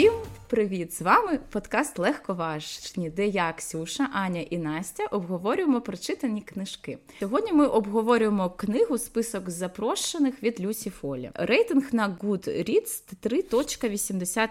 [0.00, 0.12] Усім
[0.48, 0.94] привіт!
[0.94, 6.98] З вами подкаст Легковажні, де я, Ксюша, Аня і Настя обговорюємо прочитані книжки.
[7.20, 11.30] Сьогодні ми обговорюємо книгу Список запрошених від Люсі Фолі.
[11.34, 14.48] Рейтинг на Goodreads 3.83.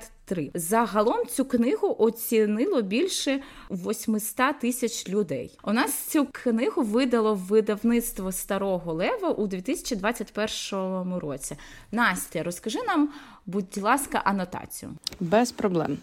[0.54, 5.58] Загалом цю книгу оцінило більше 800 тисяч людей.
[5.64, 11.56] У нас цю книгу видало видавництво Старого Лева у 2021 році.
[11.92, 13.10] Настя, розкажи нам,
[13.46, 14.92] будь ласка, анотацію.
[15.20, 15.98] Без проблем.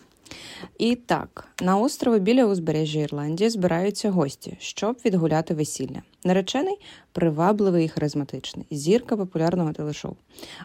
[0.78, 6.02] І так, на острові біля узбережжя Ірландії збираються гості, щоб відгуляти весілля.
[6.26, 6.78] Наречений
[7.12, 10.16] привабливий і харизматичний, зірка популярного телешоу.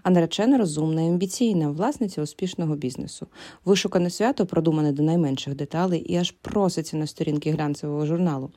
[0.03, 3.27] А наречена розумна і амбіційна, власниця успішного бізнесу.
[3.65, 8.51] Вишукане свято, продумане до найменших деталей, і аж проситься на сторінки глянцевого журналу.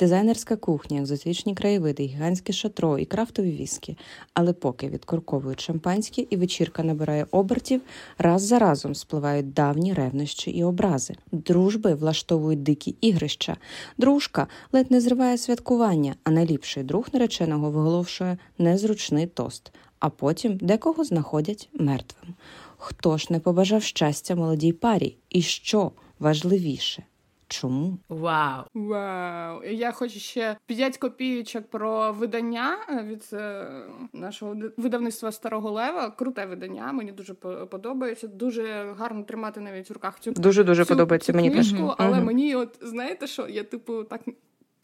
[0.00, 3.96] Дизайнерська кухня, екзотичні краєвиди, гігантське шатро і крафтові віскі.
[4.34, 7.80] Але поки відкорковують шампанське і вечірка набирає обертів,
[8.18, 11.14] раз за разом спливають давні ревнощі і образи.
[11.32, 13.56] Дружби влаштовують дикі ігрища.
[13.98, 21.04] Дружка ледь не зриває святкування, а найліпший друг нареченого виголошує незручний тост, а потім декого
[21.04, 22.34] знаходять мертвим.
[22.78, 25.16] Хто ж не побажав щастя молодій парі?
[25.30, 27.02] І що важливіше?
[27.48, 27.98] Чому?
[28.08, 28.64] Вау!
[28.74, 29.64] Вау!
[29.64, 33.66] Я хочу ще 5 копійочок про видання від е,
[34.12, 36.10] нашого видавництва Старого Лева.
[36.10, 36.92] Круте видання.
[36.92, 37.34] Мені дуже
[37.70, 38.26] подобається.
[38.26, 41.94] Дуже гарно тримати навіть в руках цю дуже дуже цю, подобається цю мені книжку, теж.
[41.98, 44.20] але мені, от знаєте, що я типу так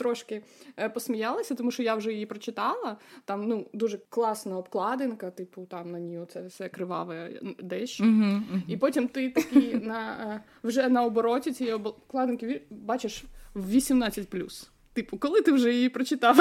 [0.01, 0.43] трошки
[0.77, 2.97] е, посміялася, тому що я вже її прочитала.
[3.25, 8.05] Там ну дуже класна обкладинка, типу там на ній оце все криваве дещо.
[8.05, 8.63] Uh-huh, uh-huh.
[8.69, 14.69] І потім ти такий на е, вже на обороті цієї обкладинки бачиш 18+.
[14.93, 16.37] Типу, коли ти вже її прочитав?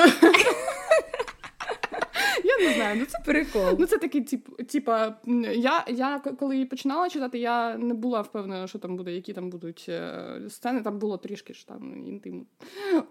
[2.59, 3.75] Не знаю, ну це прикол.
[3.79, 5.15] Ну це такий, тип, типа,
[5.53, 9.49] я я коли її починала читати, я не була впевнена, що там буде, які там
[9.49, 10.81] будуть е, сцени.
[10.81, 12.45] Там було трішки ж там інтиму.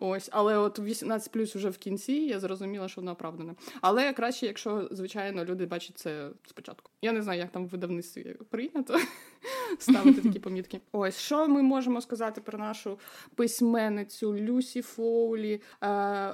[0.01, 3.55] Ось, але от 18 плюс вже в кінці я зрозуміла, що вона оправдана.
[3.81, 6.91] Але краще, якщо звичайно люди бачать це спочатку.
[7.03, 8.99] Я не знаю, як там в видавництві прийнято
[9.79, 10.81] ставити такі помітки.
[10.93, 12.99] Ось що ми можемо сказати про нашу
[13.35, 15.61] письменницю Люсі Фоулі, е,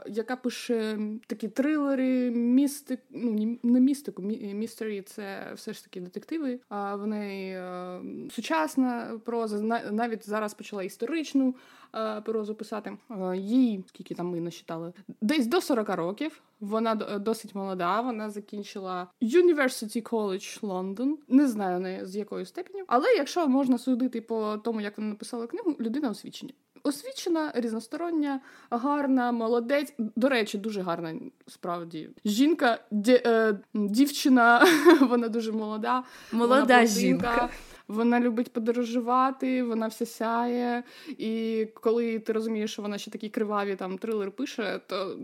[0.07, 6.61] яка пише такі трилери, містик, ну не містику, містері це все ж таки детективи.
[6.69, 11.55] А в неї е, сучасна проза, навіть зараз почала історичну
[11.95, 12.97] е, прозу писати.
[13.11, 14.93] Е, їй скільки там ми насчитали?
[15.21, 16.43] Десь до 40 років.
[16.61, 18.01] Вона досить молода.
[18.01, 21.15] Вона закінчила University College London.
[21.29, 22.85] Не знаю не з якою степеню.
[22.87, 26.53] Але якщо можна судити по тому, як вона написала книгу, людина освічена.
[26.87, 28.41] Освічена, різностороння,
[28.71, 29.95] гарна, молодець.
[29.99, 31.15] До речі, дуже гарна
[31.47, 34.67] справді жінка, ді, е, дівчина,
[35.01, 36.03] вона дуже молода.
[36.33, 37.49] Молода вона жінка.
[37.89, 40.83] Вона любить подорожувати, вона вся сяє.
[41.09, 45.19] І коли ти розумієш, що вона ще такі криваві там трилер пише, то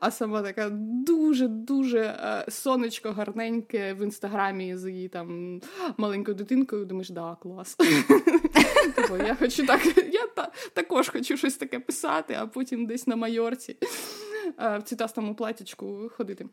[0.00, 0.70] а сама така
[1.06, 5.60] дуже-дуже е, сонечко гарненьке в інстаграмі з її там
[5.96, 6.84] маленькою дитинкою.
[6.84, 7.76] Думаєш, да, клас.
[8.96, 10.26] Типу, я хочу так, я
[10.72, 13.76] також хочу щось таке писати, а потім десь на майорці
[14.58, 16.46] е, в цитастому платячку ходити.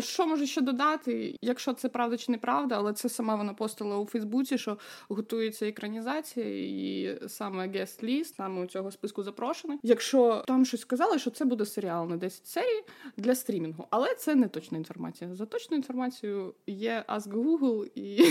[0.00, 1.36] Що можу ще додати?
[1.42, 6.46] Якщо це правда чи неправда, але це сама вона постала у Фейсбуці, що готується екранізація,
[6.48, 9.78] і саме гест ліст саме у цього списку запрошений.
[9.82, 12.84] Якщо там щось сказали, що це буде серіал на 10 серій
[13.16, 15.34] для стрімінгу, але це не точна інформація.
[15.34, 18.24] За точну інформацію є Ask Google і.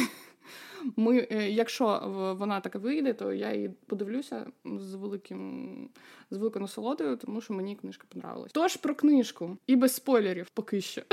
[0.95, 2.01] Ми, е, Якщо
[2.39, 5.89] вона така вийде, то я її подивлюся з великим
[6.31, 8.51] з великою насолодою, тому що мені книжка понравилась.
[8.51, 11.01] Тож про книжку і без спойлерів поки що.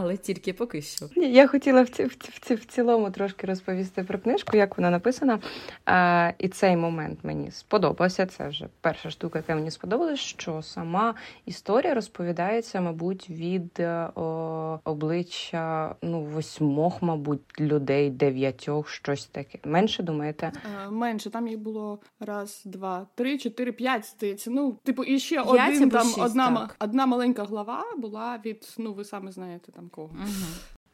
[0.00, 1.06] Але тільки поки що.
[1.16, 5.38] Я хотіла в ці, в, ці, в цілому трошки розповісти про книжку, як вона написана.
[5.84, 8.26] А, І цей момент мені сподобався.
[8.26, 11.14] Це вже перша штука, яка мені сподобалась, що сама
[11.46, 19.58] історія розповідається, мабуть, від е, о, обличчя ну, восьмох, мабуть, людей, дев'ятьох, щось таке.
[19.64, 20.52] Менше думаєте?
[20.64, 24.04] А, е, менше там їх було раз, два, три, чотири, п'ять.
[24.04, 24.50] Здається.
[24.50, 29.32] Ну, типу, і ще один там одна одна маленька глава була від ну ви саме
[29.32, 30.10] знаєте там кого.
[30.14, 30.46] Угу.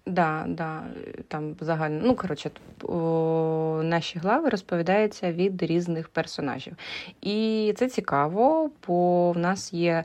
[0.07, 0.85] Да, да,
[1.29, 2.01] там загально.
[2.05, 2.51] Ну, коротше,
[3.89, 6.77] наші глави розповідаються від різних персонажів.
[7.21, 10.05] І це цікаво, бо в нас є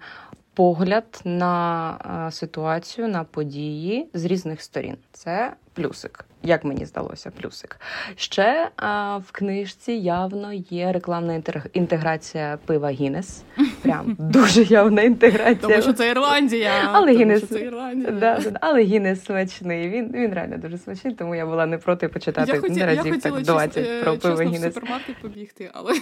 [0.53, 4.97] погляд на ситуацію, на події з різних сторін.
[5.11, 7.79] Це плюсик, як мені здалося, плюсик.
[8.15, 11.41] Ще а, в книжці явно є рекламна
[11.73, 13.43] інтеграція пива Гінес.
[13.81, 15.55] прям дуже явна інтеграція.
[15.55, 16.71] Тому що це Ірландія.
[16.91, 19.89] Але Гіннес, да, да, але Гіннес смачний.
[19.89, 23.13] Він він реально дуже смачний, тому я була не проти почитати я хоті, разів я
[23.13, 25.93] хотіла так 20 чесно, про пиво чесно в супермаркет побігти, але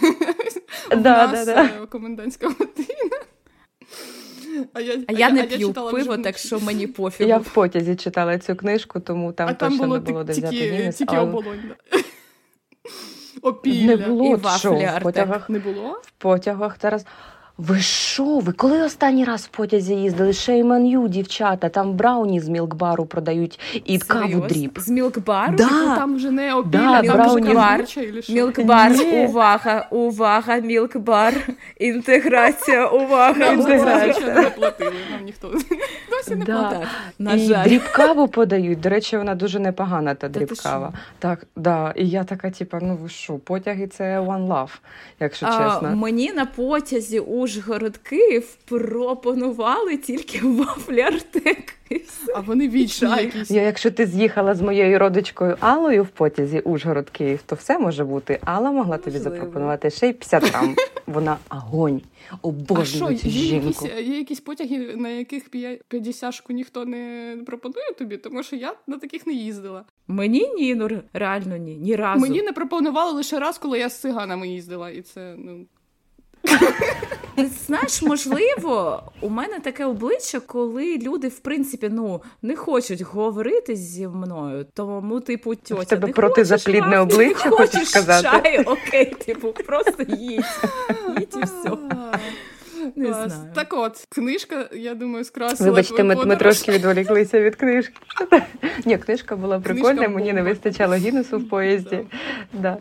[0.97, 3.19] Да, у нас е, комендантська година.
[4.73, 7.27] А я, А я не п'ю читала пиво, вже так що мені пофіг.
[7.27, 10.33] Я в потязі читала цю книжку, тому там а там точно було не було де
[10.33, 10.95] тільки, взяти Гіннес.
[10.95, 11.59] тільки але оболонь.
[13.41, 13.87] Опілля.
[13.87, 14.27] Не було І
[14.59, 15.49] що вафлі в потягах.
[15.49, 16.01] Не було?
[16.05, 17.05] В потягах зараз.
[17.59, 18.23] Ви що?
[18.23, 20.33] Ви коли останній раз в потязі їздили?
[20.33, 24.77] Шейман Ю, дівчата, там брауні з мілкбару продають і каву дріб.
[24.81, 25.53] З мілкбару?
[25.57, 25.67] Да.
[25.71, 27.85] Ну, там вже не Да, опілля, там брауні.
[27.87, 28.33] що?
[28.33, 28.91] Мілкбар,
[29.23, 31.33] увага, увага, мілкбар,
[31.79, 33.33] інтеграція, увага.
[33.39, 34.13] Нам Інтеграція.
[34.13, 35.47] ще не платили, нам ніхто
[36.11, 36.59] досі не Да.
[36.59, 36.79] платив.
[36.79, 36.89] Так,
[37.19, 37.63] на і жаль.
[37.63, 38.79] дріб каву подають.
[38.79, 40.93] До речі, вона дуже непогана, та дріб кава.
[41.19, 41.93] Так, да.
[41.95, 44.79] І я така, типа, ну ви що, потяги це one love,
[45.19, 45.95] якщо А, чесно.
[45.95, 51.75] мені на потязі Ужгород Київ пропонували тільки вафлі Артек.
[52.35, 53.51] А вони вічні якісь.
[53.51, 58.03] Я, якщо ти з'їхала з моєю родичкою Алою в потязі Ужгород Київ, то все може
[58.03, 58.39] бути.
[58.45, 60.75] Алла могла тобі запропонувати ще й 50 грам.
[61.07, 62.01] Вона огонь.
[62.75, 67.93] А що, цю є якісь, є якісь потяги, на яких п'я- 50-шку ніхто не пропонує
[67.97, 68.17] тобі?
[68.17, 69.83] Тому що я на таких не їздила.
[70.07, 72.21] Мені ні, ну реально ні, ні разу.
[72.21, 75.65] Мені не пропонували лише раз, коли я з циганами їздила, і це ну.
[77.39, 83.75] Ти знаєш, можливо, у мене таке обличчя, коли люди, в принципі, ну не хочуть говорити
[83.75, 84.65] зі мною.
[84.73, 88.27] Тому, типу, тьотя, тебе не протизаплідне хочеш обличчя, не хочеш хочеш сказати?
[88.43, 90.45] чай, окей, типу, просто їдь.
[91.19, 91.71] Їдь і все.
[92.95, 93.33] Не Клас.
[93.33, 93.51] знаю.
[93.55, 95.69] Так от, книжка, я думаю, скрасила.
[95.69, 97.93] Вибачте, ми, ми трошки відволіклися від книжки.
[98.85, 101.99] Ні, книжка була Книжка прикольна, мені не вистачало Гіннесу в поїзді.
[102.53, 102.77] Да.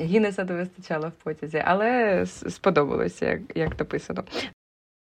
[0.00, 4.24] Гіннеса не вистачало в потязі, але сподобалося, як, як написано.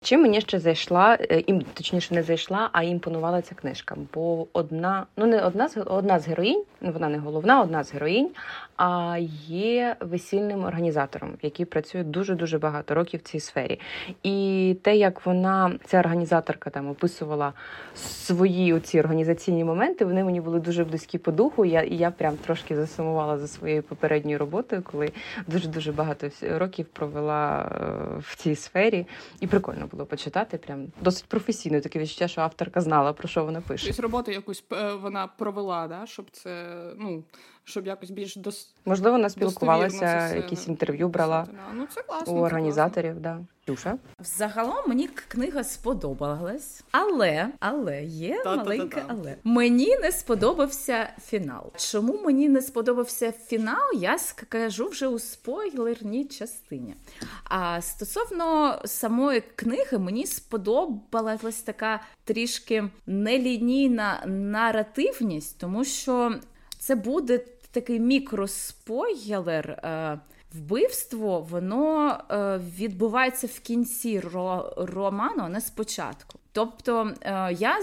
[0.05, 3.95] Чим мені ще зайшла, е, ім, точніше, не зайшла, а імпонувала ця книжка.
[4.13, 8.29] Бо одна, ну не одна з одна з героїнь, вона не головна, одна з героїнь,
[8.77, 9.17] а
[9.47, 13.79] є весільним організатором, який працює дуже дуже багато років в цій сфері.
[14.23, 17.53] І те, як вона, ця організаторка, там описувала
[17.95, 21.65] свої оці організаційні моменти, вони мені були дуже близькі по духу.
[21.65, 25.11] Я, я прям трошки засумувала за своєю попередньою роботою, коли
[25.47, 29.07] дуже дуже багато років провела е, в цій сфері.
[29.39, 30.57] І прикольно було почитати.
[30.57, 33.87] Прям досить професійно таке відчуття, що авторка знала про що вона пише.
[33.87, 36.05] Тобто роботу якусь е, вона провела, да?
[36.05, 36.65] щоб це,
[36.97, 37.23] ну,
[37.65, 38.73] щоб якось більш дос...
[38.85, 42.33] Можливо, вона спілкувалася, якісь інтерв'ю брала Ну, це класно.
[42.33, 43.19] у це організаторів.
[43.19, 43.39] Да.
[43.67, 43.97] Дюша.
[44.19, 48.55] Взагалом мені книга сподобалась, але але є Та-та-та-та.
[48.63, 51.71] маленьке але мені не сподобався фінал.
[51.77, 53.91] Чому мені не сподобався фінал?
[53.99, 56.95] Я скажу вже у спойлерній частині.
[57.43, 66.35] А стосовно самої книги, мені сподобалась така трішки нелінійна наративність, тому що
[66.79, 67.39] це буде
[67.75, 69.69] такий мікроспойлер.
[69.69, 70.19] Е,
[70.53, 76.39] Вбивство воно е, відбувається в кінці ро- роману, а не спочатку.
[76.51, 77.77] Тобто е, я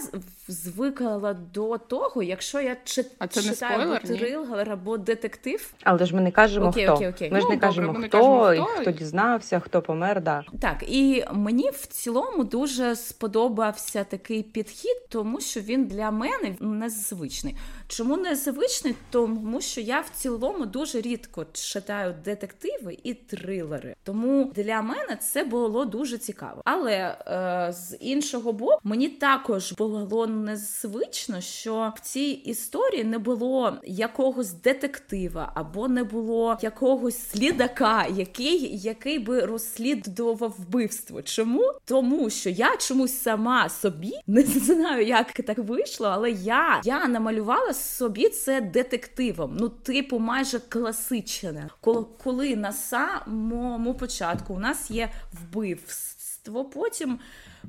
[0.48, 4.18] звикла до того, якщо я чи- А це не читаю або спойлер, ні?
[4.18, 6.94] трилер або детектив, Але ж ми не кажемо Окей, хто.
[6.94, 7.30] окей, окей.
[7.30, 9.82] Ми ж Ну, не добре, кажемо, ми не хто, кажемо, хто, хто і- дізнався, хто
[9.82, 10.20] помер.
[10.22, 10.44] Да.
[10.60, 17.56] Так, і мені в цілому дуже сподобався такий підхід, тому що він для мене незвичний.
[17.88, 18.94] Чому незвичний?
[19.10, 23.94] Тому що я в цілому дуже рідко читаю детективи і трилери.
[24.04, 26.62] Тому для мене це було дуже цікаво.
[26.64, 26.92] Але
[27.26, 34.52] е, з іншого боку, мені також було незвично, що в цій історії не було якогось
[34.52, 41.22] детектива або не було якогось слідака, який, який би розслідував вбивство.
[41.22, 41.72] Чому?
[41.84, 47.74] Тому що я чомусь сама собі не знаю, як так вийшло, але я, я намалювала
[47.74, 49.56] собі це детективом.
[49.60, 51.68] Ну, типу, майже класичне.
[51.80, 56.21] Коли, коли на самому початку у нас є вбивство,
[56.64, 57.18] потім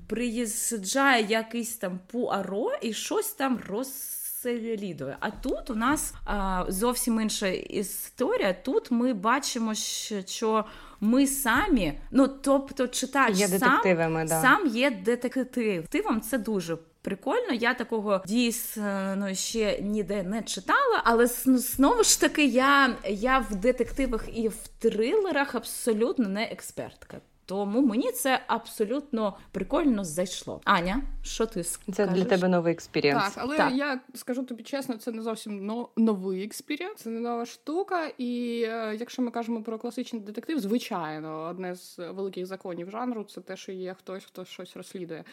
[0.07, 5.17] приїжджає якийсь там пуаро і щось там розслідує.
[5.19, 8.53] А тут у нас а, зовсім інша історія.
[8.53, 10.65] Тут ми бачимо, що, що
[10.99, 13.81] ми самі, ну тобто, читач Є сам,
[14.27, 14.41] да.
[14.41, 16.21] сам є детективом.
[16.21, 16.77] Це дуже.
[17.01, 23.55] Прикольно, я такого дійсно ще ніде не читала, але знову ж таки, я, я в
[23.55, 27.21] детективах і в трилерах абсолютно не експертка.
[27.45, 30.61] Тому мені це абсолютно прикольно зайшло.
[30.63, 31.95] Аня, що ти скажеш?
[31.95, 33.23] Це для тебе новий experience.
[33.23, 33.73] Так, але Так.
[33.73, 38.07] я скажу тобі чесно, це не зовсім новий experience, це не нова штука.
[38.17, 43.41] І е, якщо ми кажемо про класичний детектив, звичайно, одне з великих законів жанру це
[43.41, 45.23] те, що є хтось, хто щось розслідує.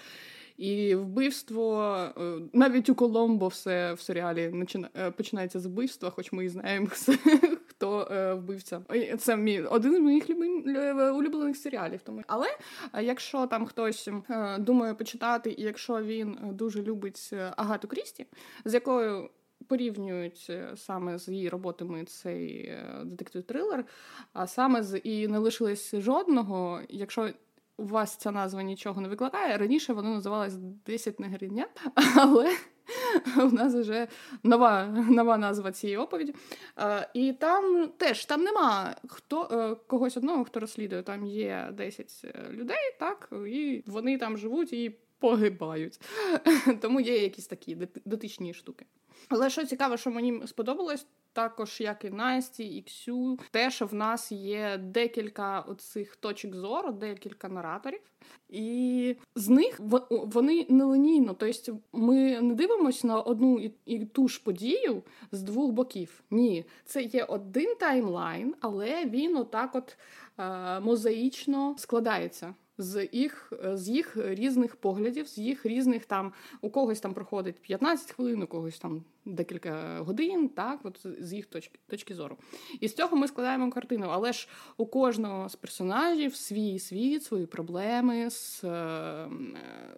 [0.57, 6.33] І вбивство е, навіть у Коломбо все в серіалі начина- е, починається з вбивства, хоч
[6.33, 6.87] ми і знаємо,
[7.81, 8.81] хто е, вбивця.
[9.19, 12.03] Це мій один з моїх любим- улюблених серіалів.
[12.03, 12.47] Тому але
[12.95, 17.89] е, якщо там хтось е, думає почитати, і якщо він е, дуже любить е, Агату
[17.89, 18.27] Крісті,
[18.65, 19.31] з якою
[19.67, 23.85] порівнюють е, саме з її роботами цей е, детектив-трилер,
[24.33, 27.31] а саме з і не лишилось жодного, якщо.
[27.77, 29.57] У вас ця назва нічого не викликає.
[29.59, 30.55] Раніше воно називалось
[30.87, 31.81] 10 негринят,
[32.17, 32.57] але
[33.37, 34.09] у нас вже
[34.42, 36.35] нова, нова назва цієї оповіді.
[36.78, 41.02] Е, І там теж там нема хто е, когось одного, хто розслідує.
[41.02, 46.00] Там є 10 людей, так, і вони там живуть і погибають.
[46.80, 48.87] Тому є якісь такі дотичні штуки.
[49.28, 53.95] Але що цікаво, що мені сподобалось, також як і Насті, і Ксю, те, що в
[53.95, 58.01] нас є декілька оцих точок зору, декілька нараторів,
[58.49, 61.35] і з них во- вони нелинійно.
[61.35, 66.23] Тобто ми не дивимося на одну і ту ж подію з двох боків.
[66.31, 69.97] Ні, це є один таймлайн, але він отак от
[70.39, 72.55] е, мозаїчно складається.
[72.81, 78.13] З їх, з їх різних поглядів, з їх різних там у когось там проходить 15
[78.13, 82.37] хвилин, у когось там декілька годин, так, от з їх точки, точки зору.
[82.81, 84.07] І з цього ми складаємо картину.
[84.11, 89.29] Але ж у кожного з персонажів свій світ, свої проблеми, с, е,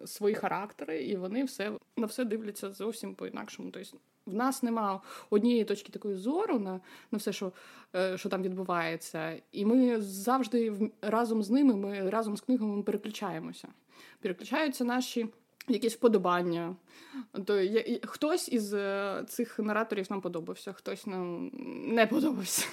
[0.05, 3.71] свої характери, і вони все на все дивляться зовсім по-інакшому.
[3.71, 6.79] Тобто в нас нема однієї точки такої зору на,
[7.11, 7.51] на все, що,
[7.95, 9.41] е, що там відбувається.
[9.51, 13.67] І ми завжди в- разом з ними, ми разом з книгами переключаємося.
[14.21, 15.27] Переключаються наші
[15.67, 16.75] якісь вподобання.
[17.45, 21.51] То і- хтось із е, цих нараторів нам подобався, хтось нам
[21.87, 22.67] не подобався.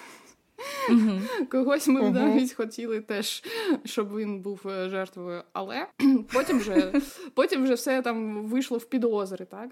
[0.91, 1.23] Мгм.
[1.51, 2.13] Когось ми Мгм.
[2.13, 3.43] навіть хотіли теж,
[3.85, 5.87] щоб він був е, жертвою, але
[6.33, 6.93] потім вже,
[7.35, 9.71] потім вже все там вийшло в підозри, так?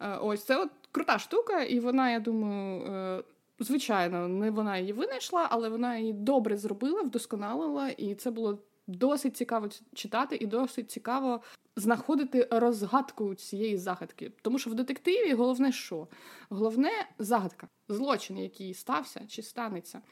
[0.00, 3.22] Е, Ось це от крута штука, і вона, я думаю, е,
[3.58, 9.36] звичайно, не вона її винайшла, але вона її добре зробила, вдосконалила, і це було досить
[9.36, 11.40] цікаво читати, і досить цікаво
[11.76, 14.32] знаходити розгадку цієї загадки.
[14.42, 16.08] Тому що в детективі головне що?
[16.48, 20.02] Головне загадка, злочин, який стався чи станеться.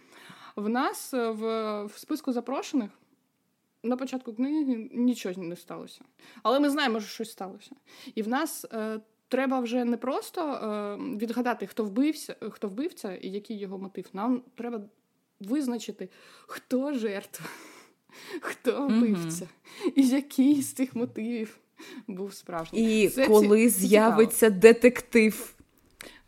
[0.57, 2.91] В нас е, в, в списку запрошених
[3.83, 6.01] на початку книги нічого не сталося.
[6.43, 7.77] Але ми знаємо, що щось сталося.
[8.15, 13.29] І в нас е, треба вже не просто е, відгадати, хто вбився, хто вбивця і
[13.29, 14.05] який його мотив.
[14.13, 14.81] Нам треба
[15.41, 16.09] визначити,
[16.47, 17.47] хто жертва,
[18.41, 19.49] хто вбивця,
[19.95, 21.59] і який з цих мотивів
[22.07, 23.05] був справжній.
[23.05, 25.55] І Це коли з'явиться детектив.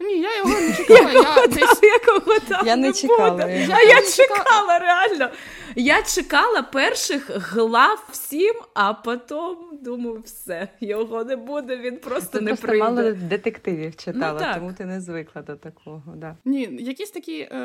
[0.01, 1.13] Ні, я його не чекала.
[1.41, 3.61] Я десь Якого там Я не чекала буде.
[3.61, 3.73] його.
[3.77, 5.31] А я чекала, реально.
[5.77, 12.45] Я чекала перших глав всім, а потім думаю, все, його не буде, він просто Ти
[12.45, 12.85] не просто прийде.
[12.85, 16.03] мало детективів читала, Ну, тому ти не звикла до такого.
[16.17, 16.37] Да.
[16.45, 17.57] Ні, якісь такі е,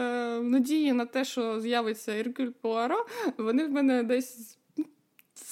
[0.41, 3.05] надії на те, що з'явиться Еркюль Пуаро,
[3.37, 4.57] вони в мене десь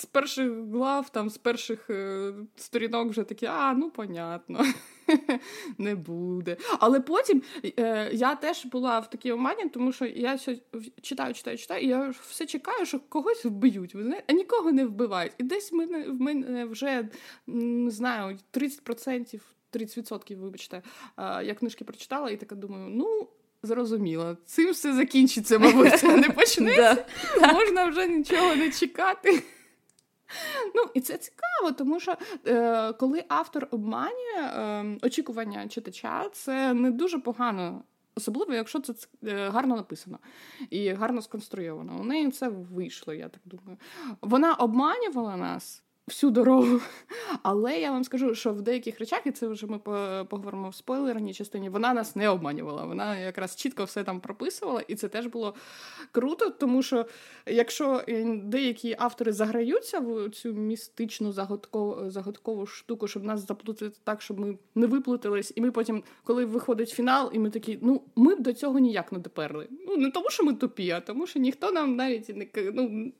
[0.03, 4.65] з перших глав, там, з перших е, сторінок вже такі, а, ну, понятно.
[5.77, 6.57] Не буде.
[6.79, 7.41] Але потім
[7.79, 10.61] е, я теж була в такій омані, тому що я щось
[11.01, 13.95] читаю, читаю, читаю, і я все чекаю, що когось вб'ють.
[13.95, 15.33] Ви знаєте, а нікого не вбивають.
[15.37, 17.09] І десь мене, в мене вже
[17.47, 19.39] не знаю, 30%,
[19.73, 20.81] 30%, вибачте,
[21.17, 23.27] е, я книжки прочитала і така думаю, ну.
[23.65, 27.05] Зрозуміло, цим все закінчиться, мабуть, не почнеться.
[27.53, 29.43] Можна вже нічого не чекати.
[30.75, 32.15] Ну, і це цікаво, тому що
[32.47, 37.83] е, коли автор обманює е, очікування читача, це не дуже погано.
[38.15, 40.19] Особливо, якщо це е, гарно написано
[40.69, 41.97] і гарно сконструйовано.
[42.01, 43.77] У неї це вийшло, я так думаю.
[44.21, 46.79] Вона обманювала нас всю дорогу,
[47.43, 49.79] але я вам скажу, що в деяких речах, і це вже ми
[50.29, 52.85] поговоримо в спойлерній частині, вона нас не обманювала.
[52.85, 55.55] Вона якраз чітко все там прописувала, і це теж було
[56.11, 57.05] круто, тому що
[57.45, 61.31] якщо е, деякі автори заграються в цю містичну
[62.07, 66.89] загадкову, штуку, щоб нас заплутати так, щоб ми не виплутались, і ми потім, коли виходить
[66.89, 69.67] фінал, і ми такі, ну ми б до цього ніяк не доперли.
[69.87, 73.11] Ну не тому, що ми тупі, а тому, що ніхто нам навіть не ну,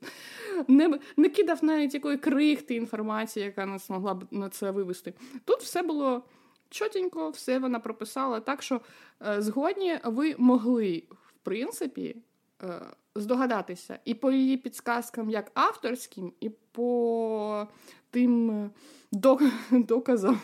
[0.68, 5.14] не, не кидав навіть якої крихти інформації, яка нас могла б на це вивести.
[5.44, 6.22] Тут все було.
[6.70, 8.40] Чотенько, все вона прописала.
[8.40, 8.80] Так що
[9.26, 12.16] е, згодні ви могли, в принципі,
[12.62, 12.80] е,
[13.14, 17.68] здогадатися і по її підсказкам, як авторським, і по
[18.10, 18.70] тим
[19.72, 20.40] доказам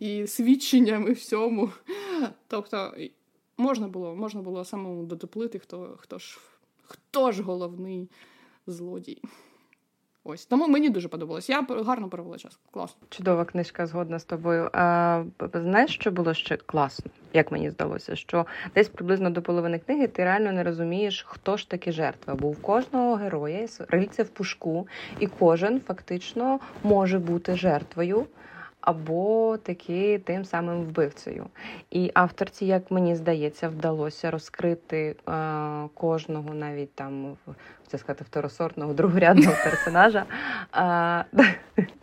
[0.00, 1.70] і свідченням і всьому.
[2.46, 2.94] Тобто
[3.56, 6.38] можна було можна було самому дотоплити, хто хто ж
[6.82, 8.10] хто ж головний
[8.66, 9.22] злодій.
[10.24, 11.48] Ось тому мені дуже подобалось.
[11.48, 12.58] Я гарно провела час.
[12.70, 13.02] Класно.
[13.08, 14.70] Чудова книжка згодна з тобою.
[14.72, 15.24] А,
[15.54, 20.24] Знаєш, що було ще класно, як мені здалося, що десь приблизно до половини книги ти
[20.24, 22.34] реально не розумієш, хто ж таки жертва.
[22.34, 24.88] Бо в кожного героя рильце в пушку,
[25.18, 28.26] і кожен фактично може бути жертвою
[28.80, 31.46] або таки тим самим вбивцею.
[31.90, 35.34] І авторці, як мені здається, вдалося розкрити е,
[35.94, 37.36] кожного, навіть там
[37.86, 40.24] це сказати, второсортного другорядного персонажа.
[40.76, 41.24] Е,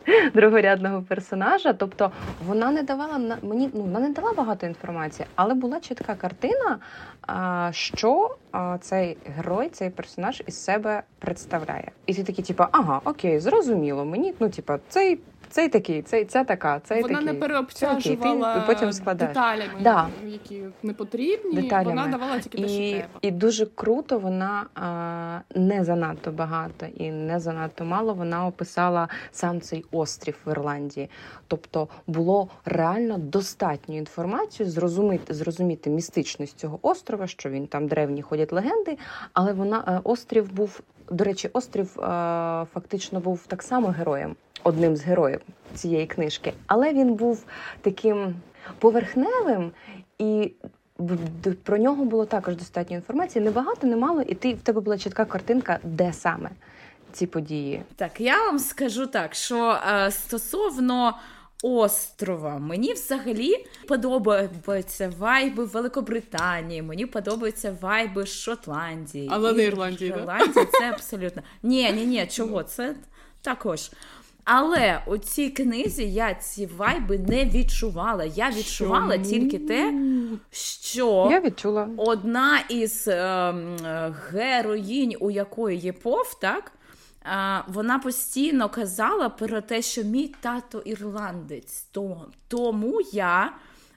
[0.33, 1.73] другорядного персонажа.
[1.73, 2.11] Тобто
[2.45, 6.79] вона не давала мені, ну вона не дала багато інформації, але була чітка картина,
[7.69, 11.91] е, що е, цей герой, цей персонаж із себе представляє.
[12.05, 15.19] І ти такий, типу, ага, окей, зрозуміло, мені ну, типу, цей
[15.49, 17.33] цей такий, цей ця така, цей вона такий.
[17.33, 20.07] не переобтяжувала потім деталями, да.
[20.25, 21.61] які не потрібні.
[21.61, 21.89] Деталями.
[21.89, 23.07] Вона давала тільки те, що треба.
[23.21, 28.13] І дуже круто вона а, не занадто багато і не занадто мало.
[28.13, 31.09] Вона описала сам цей острів в Ірландії.
[31.47, 38.53] Тобто було реально достатньо інформації зрозуміти зрозуміти містичність цього острова, що він там древні ходять
[38.53, 38.97] легенди,
[39.33, 40.79] але вона е, острів був.
[41.11, 42.03] До речі, острів е,
[42.73, 45.39] фактично був так само героєм одним з героїв
[45.75, 47.43] цієї книжки, але він був
[47.81, 48.35] таким
[48.79, 49.71] поверхневим
[50.19, 50.51] і.
[51.63, 53.45] Про нього було також достатньо інформації.
[53.45, 56.49] Небагато, немало, і ти в тебе була чітка картинка, де саме
[57.11, 57.81] ці події.
[57.95, 61.17] Так, я вам скажу так, що е, стосовно
[61.63, 69.29] острова, мені взагалі подобаються вайби Великобританії, мені подобаються вайби Шотландії.
[69.31, 70.09] Але не Ірландії.
[70.09, 71.41] Ірландія це абсолютно.
[71.63, 72.63] Ні, ні, ні, чого?
[72.63, 72.95] Це
[73.41, 73.91] також.
[74.49, 78.23] Але у цій книзі я ці вайби не відчувала.
[78.25, 79.25] Я відчувала Чому?
[79.25, 79.93] тільки те,
[80.51, 83.53] що я відчула одна із е,
[84.31, 86.71] героїнь, у якої є пов, так.
[87.67, 91.87] Вона постійно казала про те, що мій тато ірландець.
[92.47, 93.51] Тому я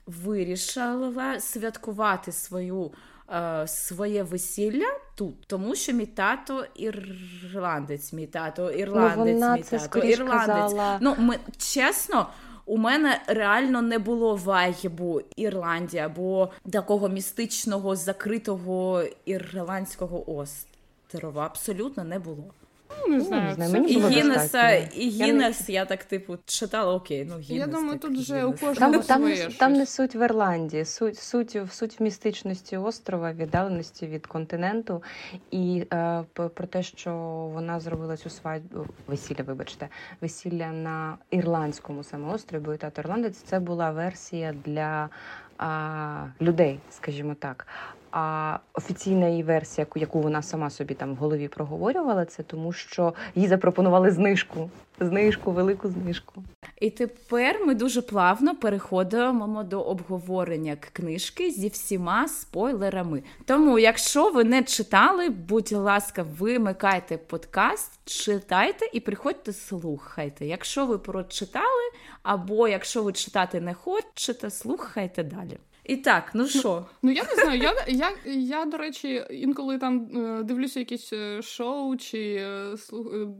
[0.07, 2.91] вирішила святкувати свою
[3.31, 9.99] е, своє весілля тут, тому що мій тато ірландець, мій тато ірландець, ну, мій тато
[9.99, 10.47] ірландець.
[10.47, 10.97] Казала...
[11.01, 12.27] Ну, ми чесно.
[12.65, 21.45] У мене реально не було вайбу Ірландія або такого містичного закритого ірландського острова.
[21.45, 22.43] Абсолютно не було.
[22.99, 23.55] Ну, не знаю.
[23.57, 23.85] Ну, не знаю.
[23.85, 27.49] і Гіннеса, і Гіннес, я, я так типу читала, окей, ну Гіннес.
[27.49, 30.85] Я думаю, так, тут вже у кожного там, там, не, там не суть в Ірландії,
[30.85, 35.03] суть суть, суть в містичності острова, віддаленості від континенту,
[35.51, 37.13] і е, про те, що
[37.53, 39.89] вона зробила цю свадьбу, весілля, вибачте,
[40.21, 45.09] весілля на ірландському саме острові, бо тато ірландець, це була версія для
[45.57, 47.67] а, людей, скажімо так.
[48.11, 53.13] А офіційна її версія, яку вона сама собі там в голові проговорювала, це тому, що
[53.35, 54.69] їй запропонували знижку,
[54.99, 56.43] знижку, велику знижку.
[56.79, 63.23] І тепер ми дуже плавно переходимо до обговорення книжки зі всіма спойлерами.
[63.45, 70.45] Тому, якщо ви не читали, будь ласка, вимикайте подкаст, читайте і приходьте слухайте.
[70.45, 71.91] Якщо ви прочитали,
[72.23, 75.57] або якщо ви читати не хочете, слухайте далі.
[75.83, 76.85] І так, ну що?
[77.01, 77.61] Ну я не знаю.
[77.61, 82.75] Я, я, я, до речі, інколи там е, дивлюся якісь е, шоу чи е,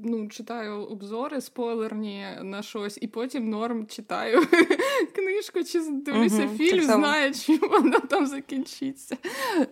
[0.03, 4.41] ну, читаю обзори спойлерні на щось, і потім норм читаю
[5.15, 9.17] книжку чи дивлюся угу, фільм, знаю, чим воно там закінчиться.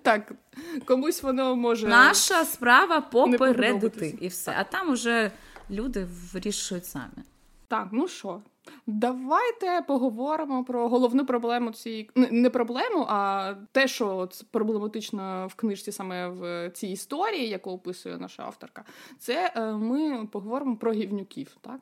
[0.01, 0.31] Так,
[0.85, 1.87] комусь воно може.
[1.87, 4.55] Наша справа попередити і все.
[4.57, 5.31] А там уже
[5.71, 7.23] люди вирішують самі.
[7.67, 8.41] Так, ну що?
[8.87, 16.27] Давайте поговоримо про головну проблему цієї не проблему, а те, що проблематично в книжці саме
[16.27, 18.83] в цій історії, яку описує наша авторка.
[19.19, 21.79] Це е, ми поговоримо про гівнюків, так?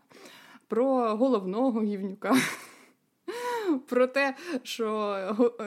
[0.67, 2.35] Про головного гівнюка.
[3.89, 5.17] Про те, що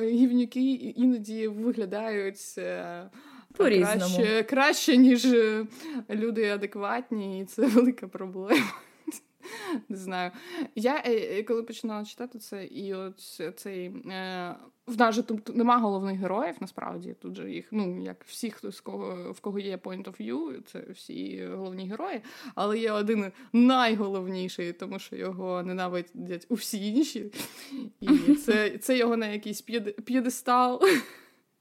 [0.03, 3.11] гівнюки іноді виглядають е,
[3.57, 5.27] краще, краще, ніж
[6.11, 8.73] люди адекватні, і це велика проблема.
[9.89, 10.31] Не знаю.
[10.75, 13.21] Я е, е, коли починала читати це, і от
[13.57, 14.55] цей е,
[14.87, 17.15] в нас же тут нема головних героїв, насправді.
[17.21, 20.63] Тут же їх, ну як всі, хто з кого в кого є point of view,
[20.63, 22.21] це всі головні герої.
[22.55, 27.33] Але є один найголовніший, тому що його ненавидять усі інші.
[28.01, 29.61] І це це його на якийсь
[30.05, 30.83] п'єдестал.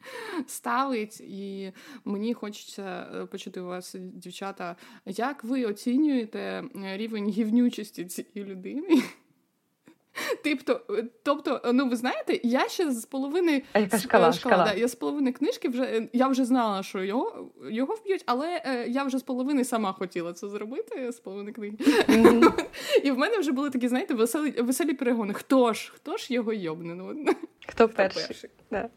[0.48, 1.72] ставить, і
[2.06, 9.02] мені хочеться е, почути у вас, дівчата, як ви оцінюєте рівень гівнючості цієї людини?
[10.44, 10.82] Тобто,
[11.24, 14.66] тобто, ну ви знаєте, я ще з половини шкала, шкала, шкала.
[14.66, 18.88] Да, я з половини книжки вже я вже знала, що його його вб'ють, але е,
[18.88, 21.78] я вже з половини сама хотіла це зробити з половини книги.
[21.80, 22.66] Mm-hmm.
[23.04, 25.34] І в мене вже були такі, знаєте, веселі веселі перегони.
[25.34, 25.92] Хто ж?
[25.96, 26.96] Хто ж його йобне?
[26.96, 27.26] Ну,
[27.68, 28.28] Хто перший?
[28.28, 28.50] перший?
[28.72, 28.90] Да.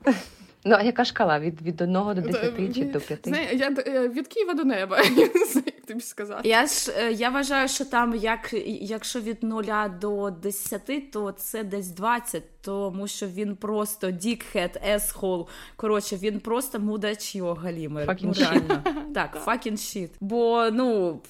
[0.64, 1.38] Ну, а яка шкала?
[1.38, 3.20] Від від 1 до 10 чи до 5?
[3.24, 6.48] Знає, я е, від Києва до неба, як тобі сказати.
[6.48, 9.62] Я ж е, я вважаю, що там, як якщо від 0
[10.00, 15.48] до 10, то це десь 20, тому що він просто дікхед, есхол.
[15.76, 18.08] Коротше, він просто мудач його галімер.
[18.08, 19.02] Fucking ну.
[19.14, 20.10] Так, fucking shit.
[20.20, 21.20] Бо, ну.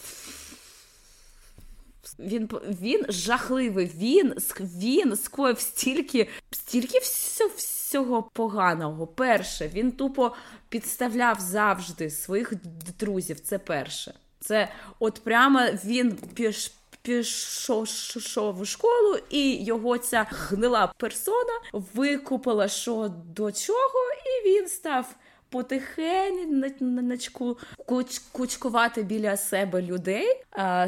[2.18, 2.48] Він
[2.82, 3.92] він жахливий.
[3.96, 7.50] Він він скоїв стільки стільки всього
[7.92, 9.06] всього поганого.
[9.06, 10.32] Перше, він тупо
[10.68, 12.52] підставляв завжди своїх
[12.98, 13.40] друзів.
[13.40, 14.14] Це перше.
[14.40, 16.72] Це от прямо він піш.
[17.02, 25.14] Пішов у школу, і його ця гнила персона викупила, що до чого, і він став
[25.52, 27.58] потихеньку
[28.32, 30.26] кучкувати біля себе людей,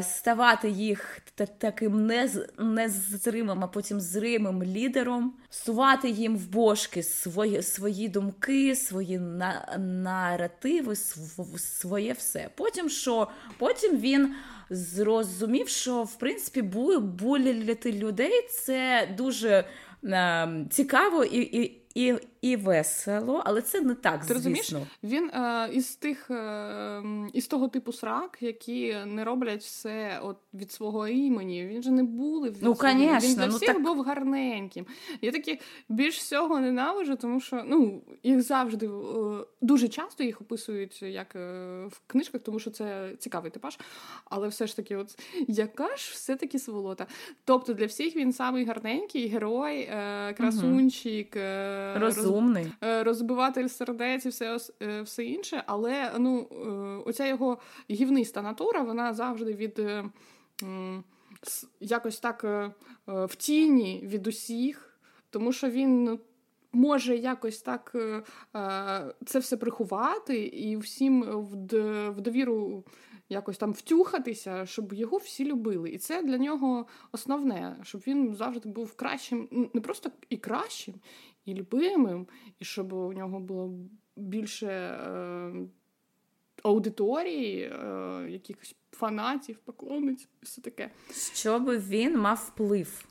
[0.01, 1.19] ставати їх
[1.57, 2.11] таким
[2.57, 10.95] незримим, а потім зримим лідером, сувати їм в бошки свої свої думки, свої на, наративи,
[11.57, 12.49] своє все.
[12.55, 13.27] Потім що?
[13.57, 14.35] Потім він.
[14.69, 16.61] Зрозумів, що в принципі
[17.01, 19.65] буліти людей це дуже
[20.03, 24.19] е, цікаво і, і, і весело, але це не так.
[24.19, 24.35] Ти звісно.
[24.35, 24.73] розумієш?
[25.03, 30.71] Він е, із тих е, із того типу срак, які не роблять все от від
[30.71, 31.65] свого імені.
[31.65, 33.83] Він же не були ну, конечно, Він для ну, всіх так...
[33.83, 34.85] був гарненьким.
[35.21, 38.89] Я такі більш всього ненавижу, тому що ну їх завжди е,
[39.61, 41.39] дуже часто їх описують як е,
[41.85, 43.79] в книжках, тому що це цікавий типаж.
[44.25, 47.07] Але все ж таки, от яка ж все таки сволота.
[47.45, 51.35] Тобто для всіх він самий гарненький герой, е, красунчик.
[51.95, 52.34] Розум розумний.
[52.83, 56.55] Е, розбиватель сердець і все е, все інше, але ну, е,
[57.09, 57.57] оця його
[57.89, 59.81] гівниста натура, вона завжди від
[61.79, 62.43] якось так
[63.07, 64.97] в тіні від усіх,
[65.29, 66.03] тому що він.
[66.03, 66.19] Ну,
[66.77, 67.95] може якось так
[69.25, 71.21] це все приховати і всім
[72.15, 72.83] в довіру
[73.29, 75.89] якось там втюхатися, щоб його всі любили.
[75.89, 80.95] І це для нього основне, щоб він завжди був кращим, не просто і кращим,
[81.45, 82.27] і любимим,
[82.59, 83.73] і щоб у нього було
[84.15, 85.53] більше е,
[86.63, 90.91] аудиторії, е, якихось фанатів, поклонниць, все таке.
[91.33, 93.05] Щоб він мав вплив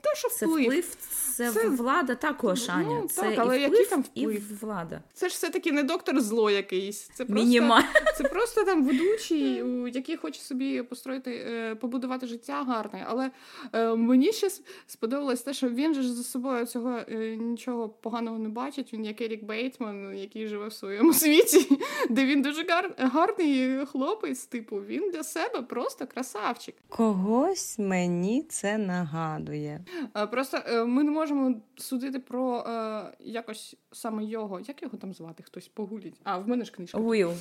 [0.00, 0.64] те, що вплив.
[0.64, 0.96] Це вплив,
[1.36, 1.68] це, це...
[1.68, 3.00] влада також, ну, Аня.
[3.02, 4.36] Ну, це так, але і вплив, який там вплив?
[4.36, 5.02] і влада.
[5.12, 7.10] Це ж все-таки не доктор зло якийсь.
[7.14, 7.80] Це просто,
[8.16, 13.06] це просто там ведучий, який хоче собі построїти, е, побудувати життя гарне.
[13.08, 13.30] Але
[13.72, 14.50] е, мені ще
[14.86, 18.92] сподобалось те, що він же за собою цього е, нічого поганого не бачить.
[18.92, 21.78] Він як Ерік Бейтман, який живе в своєму світі,
[22.10, 22.94] де він дуже гар...
[22.98, 24.44] гарний хлопець.
[24.44, 26.74] Типу, він для себе просто красавчик.
[26.88, 29.84] Когось мені це нагадує.
[30.16, 34.60] Е, просто е, ми не можемо судити про е, якось саме його.
[34.60, 35.42] Як його там звати?
[35.42, 36.20] Хтось погулять.
[36.24, 36.98] А в мене ж книжка.
[36.98, 37.32] Уіл.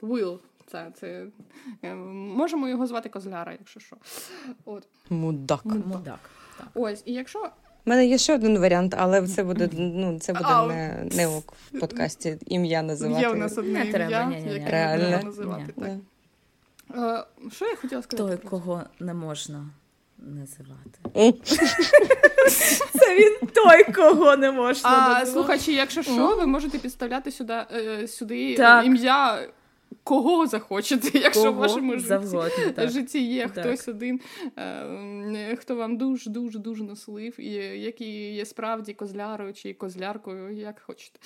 [0.00, 0.40] Уіл.
[0.66, 1.26] Це, це
[2.14, 3.96] можемо його звати Козляра, якщо що.
[4.64, 4.88] От.
[5.10, 5.64] Мудак.
[5.64, 6.18] Мудак.
[6.58, 6.68] Так.
[6.74, 7.50] Ось, і якщо.
[7.86, 11.26] У мене є ще один варіант, але це буде ну, це буде а, не, не
[11.26, 13.20] ок в подкасті ім'я називати.
[13.20, 15.22] Є у нас одне ім'я, треба, ні, ні, яке Реально.
[15.22, 15.74] називати.
[15.76, 17.28] Так.
[17.52, 18.36] Що я хотіла сказати?
[18.36, 19.66] Той, кого не можна
[20.26, 21.30] називати.
[22.92, 24.90] Це він той, кого не можна.
[24.90, 25.26] А.
[25.26, 28.52] Слухачі, якщо що, ви можете підставляти сюди е, сюди
[28.84, 29.48] ім'я.
[30.04, 33.64] Кого захочете, якщо Кого в вашому завгодно, житті, житті є так.
[33.64, 34.20] хтось один,
[34.58, 40.80] е, хто вам дуже дуже дуже наслив, і який є справді козлярою чи козляркою, як
[40.86, 41.18] хочете.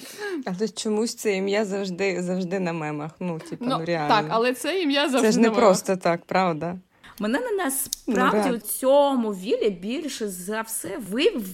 [0.46, 3.10] Але чомусь це ім'я завжди завжди на мемах.
[3.20, 4.14] Ну, типу, ну, ну реально.
[4.14, 5.28] Так, але це ім'я завжди.
[5.28, 6.78] Це ж не просто так, правда.
[7.20, 10.98] Мене на насправді у цьому вілі більше за все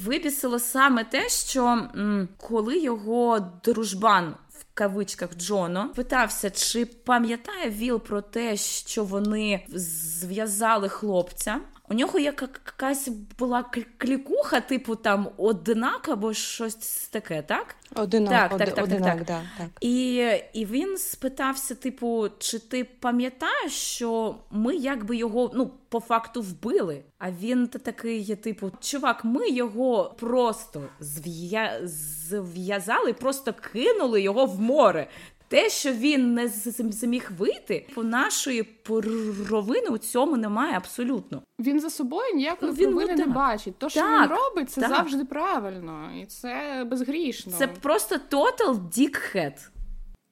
[0.05, 4.35] вибісило саме те, що м, коли його дружбан.
[4.51, 12.19] В кавичках Джоно питався, чи пам'ятає Віл про те, що вони зв'язали хлопця, У нього
[12.19, 13.65] якась була
[13.99, 17.77] клікуха, типу там одинак або щось таке, так?
[17.95, 19.43] Одинак, так, од, так, так, одинак, так, так.
[19.59, 19.69] так.
[19.81, 20.15] І
[20.53, 27.03] і він спитався: типу, чи ти пам'ятаєш, що ми якби його ну, по факту вбили?
[27.19, 31.81] А він такий є, типу, чувак, ми його просто зв'я...
[32.29, 35.07] зв'язали, просто кинули його в море.
[35.55, 41.43] Те, що він не зміг вийти, по нашої провини у цьому немає абсолютно.
[41.59, 43.79] Він за собою ніякої ну, він провини не бачить.
[43.79, 44.91] То, що так, він робить, це так.
[44.91, 47.53] завжди правильно, і це безгрішно.
[47.53, 49.69] Це просто total dickhead.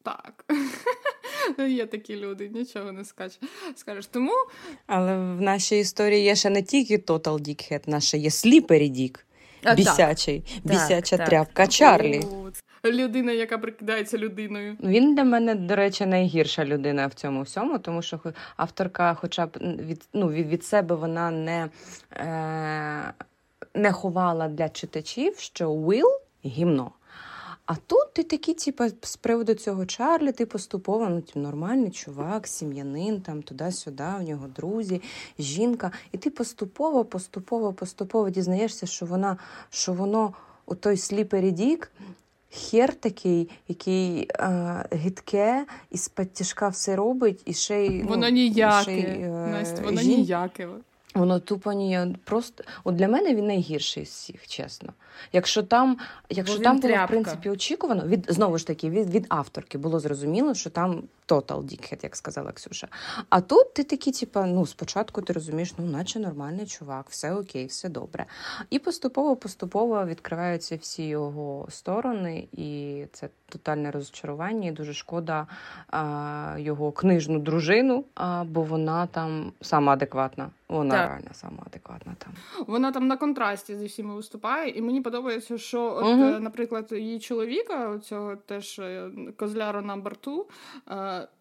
[0.03, 0.45] Так.
[1.69, 3.41] Є такі люди, нічого не скажеш.
[3.77, 4.07] скажеш.
[4.07, 4.33] Тому...
[4.87, 9.19] Але в нашій історії є ще не тільки Total Dickhead, наша є Slippery Dick.
[9.77, 11.73] Бісячий, бісяча так, тряпка так.
[11.73, 12.23] Чарлі
[12.91, 14.77] людина, яка прикидається людиною.
[14.83, 18.21] Він для мене, до речі, найгірша людина в цьому всьому, тому що
[18.57, 21.69] авторка, хоча б від ну, від, себе вона не,
[22.13, 23.13] е,
[23.75, 26.09] не ховала для читачів, що Уилл
[26.45, 26.93] гімно.
[27.67, 33.21] А тут ти такий, типу, з приводу цього Чарлі, ти поступово ну, нормальний чувак, сім'янин,
[33.21, 35.03] там туди-сюди, у нього друзі,
[35.39, 35.91] жінка.
[36.13, 39.37] І ти поступово, поступово, поступово дізнаєшся, що вона,
[39.71, 40.35] що воно
[40.67, 41.93] у той сліпері дік
[42.53, 48.03] хер такий, який е, гидке, і з підтяжка все робить, і ще й.
[48.03, 48.83] Ну, воно ніяке.
[48.83, 50.21] Ще й, е, Настя, воно жін...
[50.21, 50.69] ніяке.
[51.15, 52.17] Воно тупо ні.
[52.25, 54.93] Просто от для мене він найгірший з всіх, чесно.
[55.33, 55.99] Якщо там
[56.31, 60.55] якщо там було, в принципі, очікувано, від знову ж таки, від від авторки було зрозуміло,
[60.55, 62.89] що там total dickhead, як сказала Ксюша.
[63.29, 67.67] А тут ти такий, типу, ну, спочатку ти розумієш, ну, наче нормальний чувак, все окей,
[67.67, 68.27] все добре.
[68.71, 74.69] І поступово-поступово відкриваються всі його сторони, і це тотальне розчарування.
[74.69, 75.47] і Дуже шкода
[75.89, 80.51] а, його книжну дружину, а, бо вона там сама адекватна.
[80.69, 81.09] Вона так.
[81.09, 82.33] реально сама адекватна там.
[82.67, 86.39] Вона там на контрасті зі всіма виступає, і мені подобається, що, от, угу.
[86.41, 90.47] наприклад, її чоловіка, цього теж е, козляра на борту,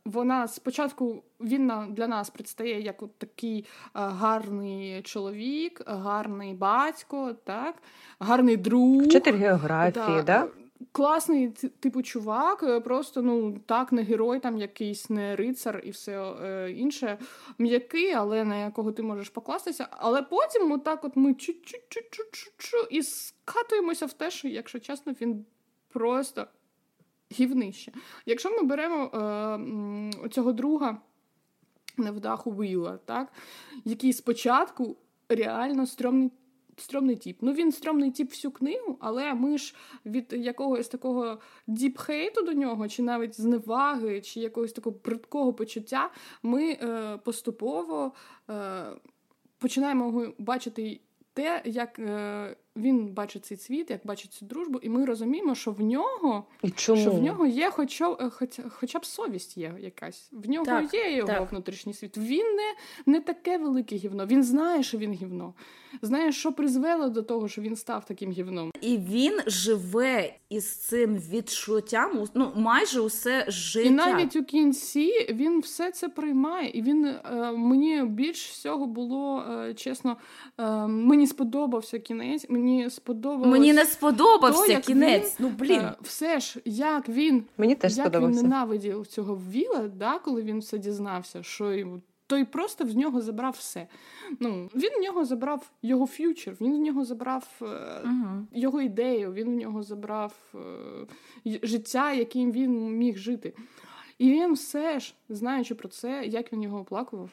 [0.06, 7.76] вона спочатку він для нас предстає як от такий гарний чоловік, гарний батько, так,
[8.20, 9.04] гарний друг.
[9.04, 10.48] Вчитель географії, да?
[10.91, 16.34] Класний типу чувак, е, просто ну так, не герой, там якийсь не рицар і все
[16.44, 17.17] е, інше.
[17.58, 19.88] М'який, але на якого ти можеш покластися.
[19.91, 25.46] Але потім отак от ми чу-чу-чу-чу-чу і скатуємося в те, що, якщо чесно, він
[25.89, 26.48] просто
[27.32, 27.91] гівнище.
[28.26, 29.04] Якщо ми беремо
[30.24, 31.02] е, цього друга
[31.98, 33.34] невдаху Віла, так,
[33.86, 34.98] який спочатку
[35.30, 36.32] реально стрьомний
[36.78, 37.38] стрьомний тіп.
[37.41, 42.88] Ну він стрьомний тіп всю книгу, але ми ж від якогось такого діп-хейту до нього,
[42.88, 46.12] чи навіть зневаги, чи якогось такого бридкого почуття,
[46.44, 48.13] ми е, поступово
[48.50, 48.86] е,
[49.58, 51.00] починаємо бачити
[51.34, 55.71] те, як е, він бачить цей світ, як бачить цю дружбу, і ми розуміємо, що
[55.71, 57.01] в нього і чому?
[57.01, 60.29] що в нього є, хоча, е, хоча, хоча б совість є якась.
[60.31, 61.51] В нього так, є його так.
[61.51, 62.17] внутрішній світ.
[62.17, 62.73] Він не
[63.05, 64.25] не таке велике гівно.
[64.25, 65.53] Він знає, що він гівно.
[66.01, 68.71] Знає, що призвело до того, що він став таким гівном.
[68.81, 73.88] І він живе із цим відчуттям ну майже усе життя.
[73.88, 76.69] І навіть у кінці він все це приймає.
[76.69, 80.17] І він е, мені більш всього було е, чесно,
[80.57, 83.52] е, мені сподобався кінець мені сподобалось.
[83.52, 85.39] Мені не сподобався то, кінець.
[85.39, 88.39] Він, ну блін, е, все ж як він мені теж як сподобався.
[88.39, 92.02] він ненавидів цього Віла, да, коли він все дізнався, що йому.
[92.28, 93.88] Той просто в нього забрав все.
[94.39, 98.43] Ну, Він в нього забрав його ф'ючер, він в нього забрав uh-huh.
[98.54, 100.34] його ідею, він в нього забрав
[101.45, 103.54] е, життя, яким він міг жити.
[104.17, 107.30] І він все ж, знаючи про це, як він його оплакував,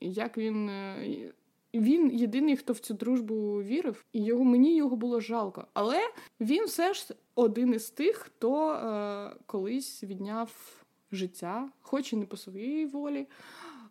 [0.00, 0.68] як він.
[0.68, 1.32] Е,
[1.80, 5.66] він єдиний, хто в цю дружбу вірив, і його мені його було жалко.
[5.74, 6.00] Але
[6.40, 10.82] він все ж один із тих, хто е, колись відняв
[11.12, 13.26] життя, хоч і не по своїй волі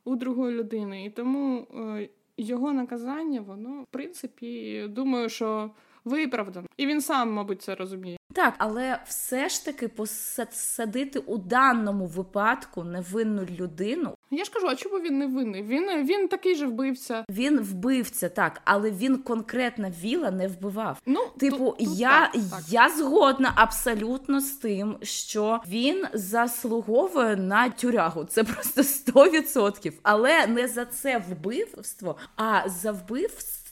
[0.04, 1.06] у другої людини.
[1.06, 5.72] І тому е, його наказання, воно в принципі, думаю, що
[6.06, 6.68] виправдано.
[6.78, 8.18] І він сам, мабуть, це розуміє.
[8.34, 14.16] Так, але все ж таки посадити у даному випадку невинну людину.
[14.38, 15.64] Я ж кажу, а чому він не винний?
[15.64, 17.26] Він він такий же вбивця.
[17.30, 20.98] Він вбивця, так, але він конкретно Віла не вбивав.
[21.06, 22.62] Ну, типу, тут, тут я так, так.
[22.70, 28.26] я згодна абсолютно з тим, що він заслуговує на тюрягу.
[28.26, 29.94] Це просто 100%.
[30.04, 33.63] Але не за це вбивство, а за вбивство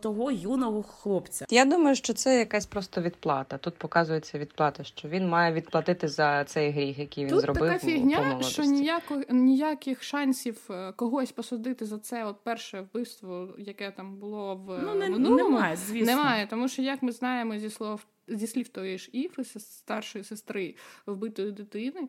[0.00, 1.46] того юного хлопця.
[1.50, 3.58] Я думаю, що це якась просто відплата.
[3.58, 7.62] Тут показується відплата, що він має відплатити за цей гріх, який він Тут зробив.
[7.62, 13.90] така фігня, що ніяко, ніяких шансів е, когось посадити за це от перше вбивство, яке
[13.90, 16.06] там було в Ну, не, минулому, немає, звісно.
[16.16, 18.04] Немає, тому що як ми знаємо зі слов.
[18.28, 20.74] Зі слів тої ж Іфи, старшої сестри
[21.06, 22.08] вбитої дитини,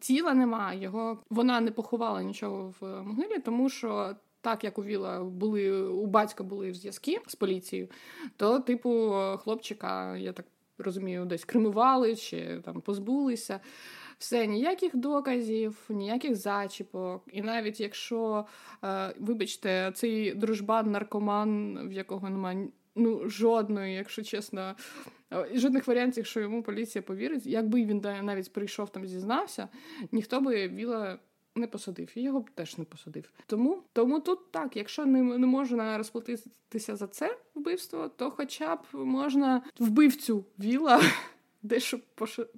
[0.00, 0.82] тіла немає.
[0.82, 6.06] Його вона не поховала нічого в могилі, тому що так як у Віла були у
[6.06, 7.88] батька були зв'язки з поліцією,
[8.36, 10.46] то типу хлопчика, я так
[10.78, 13.60] розумію, десь кремували чи там позбулися.
[14.18, 17.24] Все, ніяких доказів, ніяких зачіпок.
[17.32, 18.46] І навіть якщо,
[18.84, 24.74] е, вибачте, цей дружбан, наркоман, в якого немає ну, жодної, якщо чесно,
[25.32, 29.68] е, жодних варіантів, що йому поліція повірить, якби він навіть прийшов там зізнався,
[30.12, 31.18] ніхто би Віла
[31.56, 33.30] не посадив, і його б теж не посадив.
[33.46, 38.80] Тому, тому тут так, якщо не, не можна розплатитися за це вбивство, то хоча б
[38.92, 41.02] можна вбивцю Віла
[41.62, 41.98] дещо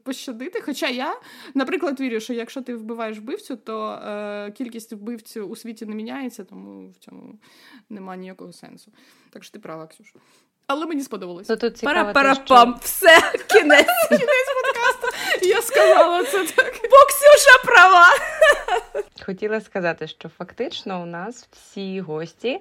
[0.03, 0.61] пощадити.
[0.61, 1.21] Хоча я,
[1.55, 6.45] наприклад, вірю, що якщо ти вбиваєш вбивцю, то е, кількість вбивців у світі не міняється,
[6.45, 7.39] тому в цьому
[7.91, 8.93] немає ніякого сенсу.
[9.31, 10.15] Так що ти права, Ксюш.
[10.69, 11.05] Але мені.
[11.49, 13.87] Ну, те, Пара-пара-пам, все, кінець.
[15.43, 16.75] Я сказала це так.
[16.83, 18.07] Бо Ксюша права.
[19.27, 22.61] Хотіла сказати, що фактично у нас всі гості,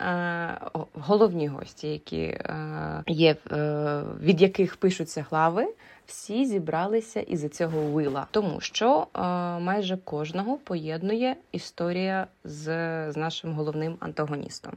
[0.00, 0.58] е,
[0.94, 5.66] головні гості, які е, є, е, від яких пишуться глави,
[6.06, 9.20] всі зібралися із цього вила, тому що е,
[9.60, 12.64] майже кожного поєднує історія з,
[13.12, 14.72] з нашим головним антагоністом.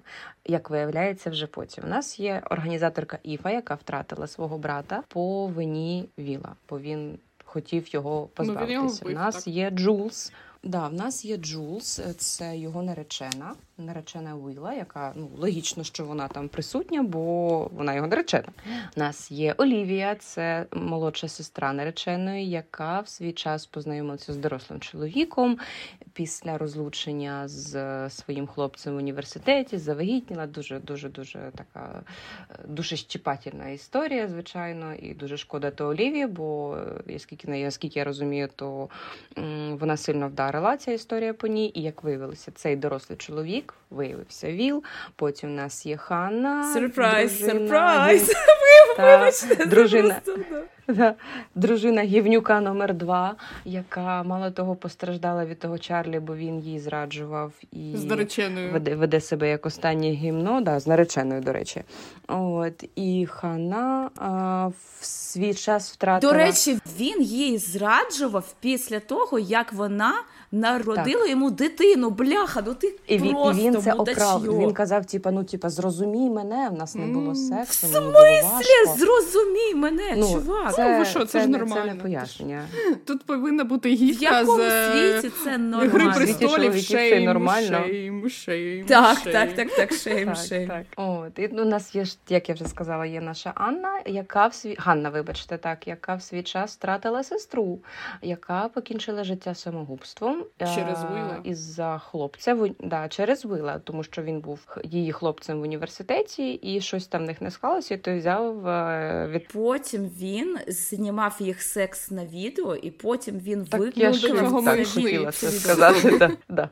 [0.45, 6.09] Як виявляється, вже потім у нас є організаторка Іфа, яка втратила свого брата по вині
[6.17, 9.03] Віла, бо він хотів його Ну, позбавитися.
[9.03, 9.47] вбив, у нас так.
[9.47, 10.33] є Джулс.
[10.63, 16.27] Да, в нас є Джулс, це його наречена, наречена Уіла, яка ну логічно, що вона
[16.27, 18.47] там присутня, бо вона його наречена.
[18.97, 24.79] У нас є Олівія, це молодша сестра нареченої, яка в свій час познайомилася з дорослим
[24.79, 25.57] чоловіком
[26.13, 30.47] після розлучення з е, своїм хлопцем в університеті, завагітніла.
[30.47, 32.03] Дуже дуже дуже така
[32.51, 38.05] е, дуже щепательна історія, звичайно, і дуже шкода то Олівії, бо е, оскільки наскільки я
[38.05, 38.89] розумію, то
[39.79, 40.48] вона сильно вдарила
[40.79, 41.71] ця історія по ній.
[41.73, 44.83] І як виявилося, цей дорослий чоловік виявився Віл.
[45.15, 46.73] Потім у нас є Ханна.
[46.73, 48.33] Сюрприз, сюрприз.
[48.97, 50.21] Вибачте, дружина,
[50.87, 51.15] да.
[51.55, 53.35] Дружина Гівнюка номер 2
[53.65, 58.71] яка мало того постраждала від того Чарлі, бо він їй зраджував і З нареченою.
[58.71, 61.83] веде, веде себе як останнє гімно, да, з нареченою, до речі.
[62.27, 66.33] От і Хана а, в свій час втратила.
[66.33, 70.13] До речі, він їй зраджував після того, як вона
[70.51, 72.09] народила йому дитину.
[72.09, 74.21] Бляха, ну ти і він, просто і він це мудачьо.
[74.21, 74.59] оправ.
[74.59, 78.97] Він казав: типа, ну типа, зрозумій мене, в нас не було сексу, в важко.
[78.97, 80.75] Зрозумій мене, Ну, чувак.
[80.79, 81.85] Ну, ви що, це це, ж нормально.
[81.87, 82.65] Це не пояснення.
[83.05, 86.13] Тут повинна бути В гідка якому з е, світі це Гри нормально?
[86.13, 87.83] світі престолів, шейм, нормально.
[87.85, 89.33] шейм, шейм, Так, шейм.
[89.33, 90.67] так, так, так, шейм, Так, шейм.
[90.69, 90.85] так.
[90.95, 94.47] От, і ну, у нас є ж, як я вже сказала, є наша Анна, яка
[94.47, 97.79] в свій Ганна, вибачте, так, яка в свій час втратила сестру,
[98.21, 100.38] яка покінчила життя самогубством
[100.75, 101.41] Через е, Вила.
[101.43, 107.07] із-за хлопця да, через Вила, тому що він був її хлопцем в університеті, і щось
[107.07, 112.11] там в них не склалося, і той взяв е, від Потім він знімав їх секс
[112.11, 116.37] на відео, і потім він Так, виклав я ж чого так хотіла це сказати.
[116.49, 116.69] Да.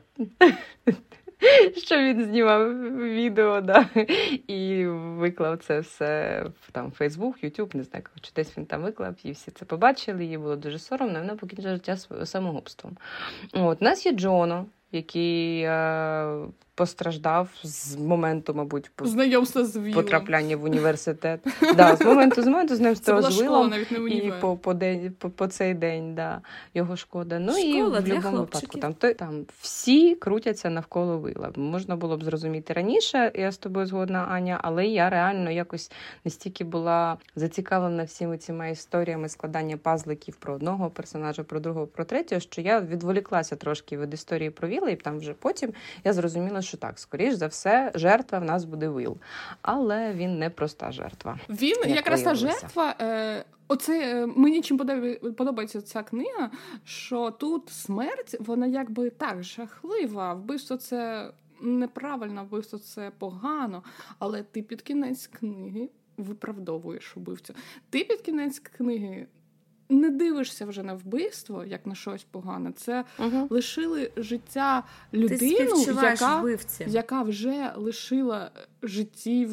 [1.76, 3.88] Що він знімав відео, да,
[4.46, 9.14] і виклав це все в там Фейсбук, Ютуб, не знаю, чи десь він там виклав,
[9.22, 10.24] і всі це побачили.
[10.24, 11.20] Їй було дуже соромно.
[11.20, 11.96] Вона покінчила життя
[12.26, 12.96] самогубством.
[13.52, 16.46] От у нас є Джоно, який е,
[16.78, 19.92] постраждав з моменту, мабуть, по- Знайомство з Вілом.
[19.92, 21.40] потрапляння в університет.
[21.76, 23.60] Да, з моменту з моменту з ним Це з школа,
[23.90, 24.08] Вилом.
[24.08, 26.40] І по, по, день, по, по цей день, да,
[26.74, 27.38] його шкода.
[27.38, 31.50] Ну і в будь-якому випадку там, то, там всі крутяться навколо вила.
[31.56, 35.90] Можна було б зрозуміти раніше, я з тобою згодна, Аня, але я реально якось
[36.24, 42.40] настільки була зацікавлена всіми цими історіями складання пазликів про одного персонажа, про другого, про третього,
[42.40, 45.72] що я відволіклася трошки від історії про Віла, і там вже потім
[46.04, 49.16] я зрозуміла, що так, скоріш за все, жертва в нас буде Вил.
[49.62, 51.38] Але він не проста жертва.
[51.48, 52.94] Він як якраз та жертва.
[53.00, 56.50] Е, оце е, мені чим подобає- подобається ця книга,
[56.84, 60.34] що тут смерть, вона якби так жахлива.
[60.34, 63.82] Вбивство це неправильно, вбивство це погано,
[64.18, 67.54] але ти під кінець книги виправдовуєш убивцю.
[67.90, 69.26] Ти під кінець книги.
[69.90, 72.72] Не дивишся вже на вбивство, як на щось погане.
[72.76, 73.46] Це Угу.
[73.50, 75.76] лишили життя людину,
[76.12, 76.42] яка
[76.86, 78.50] яка вже лишила
[78.82, 79.50] життів.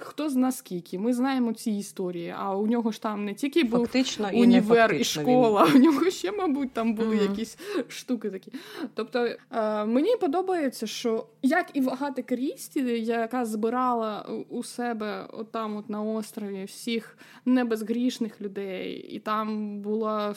[0.00, 0.98] Хто з наскільки?
[0.98, 4.94] Ми знаємо ці історії, а у нього ж там не тільки був фактично і універ
[4.94, 5.76] і школа, він...
[5.76, 7.30] у нього ще, мабуть, там були mm-hmm.
[7.30, 7.58] якісь
[7.88, 8.52] штуки такі.
[8.94, 15.90] Тобто е, мені подобається, що як і Агати Крісті, яка збирала у себе отам от
[15.90, 20.34] на острові всіх небезгрішних людей, і там була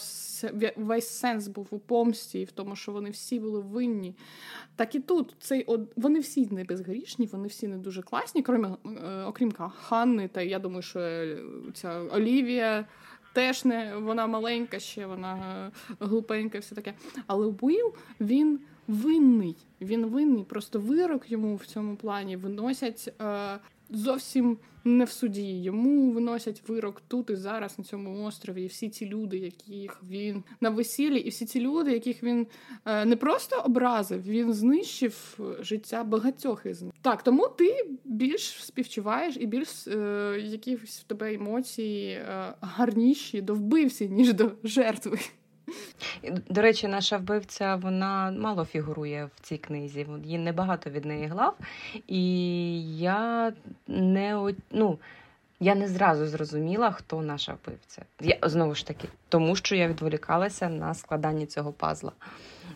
[0.75, 4.15] весь сенс був у помсті, і в тому, що вони всі були винні.
[4.75, 5.65] Так і тут цей
[5.95, 10.59] вони всі не безгрішні, вони всі не дуже класні, крім, е, окрім Ханни, та я
[10.59, 11.37] думаю, що е,
[11.73, 12.85] ця Олівія.
[13.33, 16.93] Теж не вона маленька, ще вона глупенька, і все таке.
[17.27, 19.57] Але Уилл, він винний.
[19.81, 20.43] Він винний.
[20.43, 23.59] Просто вирок йому в цьому плані виносять е,
[23.89, 25.61] зовсім не в суді.
[25.61, 28.63] Йому виносять вирок тут і зараз на цьому острові.
[28.63, 32.47] І всі ці люди, яких він на весіллі, і всі ці люди, яких він
[32.85, 36.93] е, не просто образив, він знищив життя багатьох із них.
[37.01, 43.55] Так, тому ти більш співчуваєш і більш е, якісь в тебе емоції е, гарніші до
[43.55, 45.19] вбивці, ніж до жертви.
[46.49, 50.07] До речі, наша вбивця вона мало фігурує в цій книзі.
[50.23, 51.57] Їй небагато від неї глав.
[52.07, 53.53] І я
[53.87, 54.99] не ну,
[55.59, 58.01] я не зразу зрозуміла, хто наша вбивця.
[58.21, 62.11] Я знову ж таки, тому що я відволікалася на складанні цього пазла,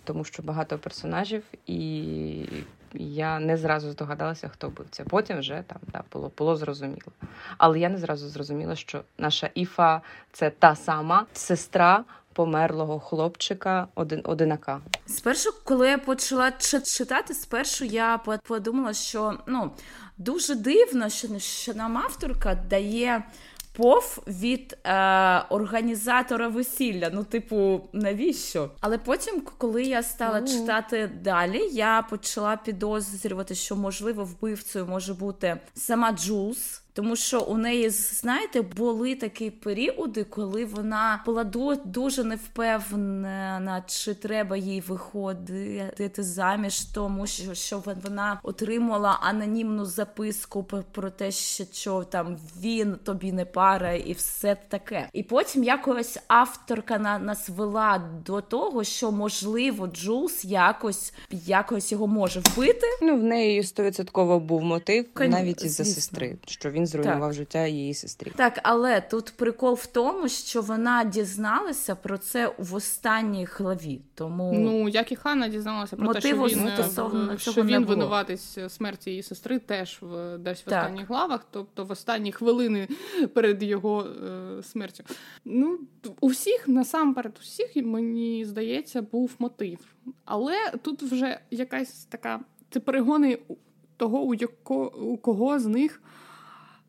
[0.04, 2.46] тому що багато персонажів, і
[2.93, 5.04] я не зразу здогадалася, хто вбивця.
[5.04, 7.12] Потім вже там да, було було зрозуміло.
[7.58, 12.04] Але я не зразу зрозуміла, що наша Іфа це та сама сестра
[12.36, 14.82] померлого хлопчика один одинака.
[15.06, 16.52] Спершу, коли я почала
[16.84, 18.18] читати, спершу я
[18.48, 19.72] подумала, що ну
[20.18, 23.24] дуже дивно, що що нам авторка дає.
[23.78, 24.94] Пов від е,
[25.50, 27.10] організатора весілля.
[27.14, 28.72] Ну, типу, навіщо?
[28.80, 30.48] Але потім, коли я стала mm.
[30.48, 36.82] читати далі, я почала підозрювати, що можливо вбивцею може бути сама Джулс.
[36.96, 41.43] Тому що у неї, знаєте, були такі періоди, коли вона була
[41.86, 51.32] дуже невпевнена, чи треба їй виходити заміж, тому що вона отримала анонімну записку про те,
[51.32, 55.10] що там він тобі не пара, і все таке.
[55.14, 62.08] І потім якось авторка на нас вела до того, що можливо Джулс якось якось його
[62.08, 62.88] може вбити.
[63.02, 67.34] Ну в неї стовідсотково був мотив, навіть із за сестри, що він зруйнував так.
[67.34, 68.32] життя її сестрі.
[68.36, 74.02] Так, але тут прикол в тому, що вона дізналася про це в останній главі.
[74.16, 79.10] Тому ну як і Ханна дізналася про те, що він, е, що він винуватись смерті
[79.10, 80.84] її сестри, теж в десь в так.
[80.84, 82.88] останніх главах, тобто в останні хвилини
[83.34, 85.04] перед його е, смертю.
[85.46, 85.80] Ну
[86.20, 89.80] у всіх насамперед, усіх мені здається, був мотив.
[90.26, 93.40] Але тут вже якась така це перегони
[93.98, 96.02] того, у яко, у кого з них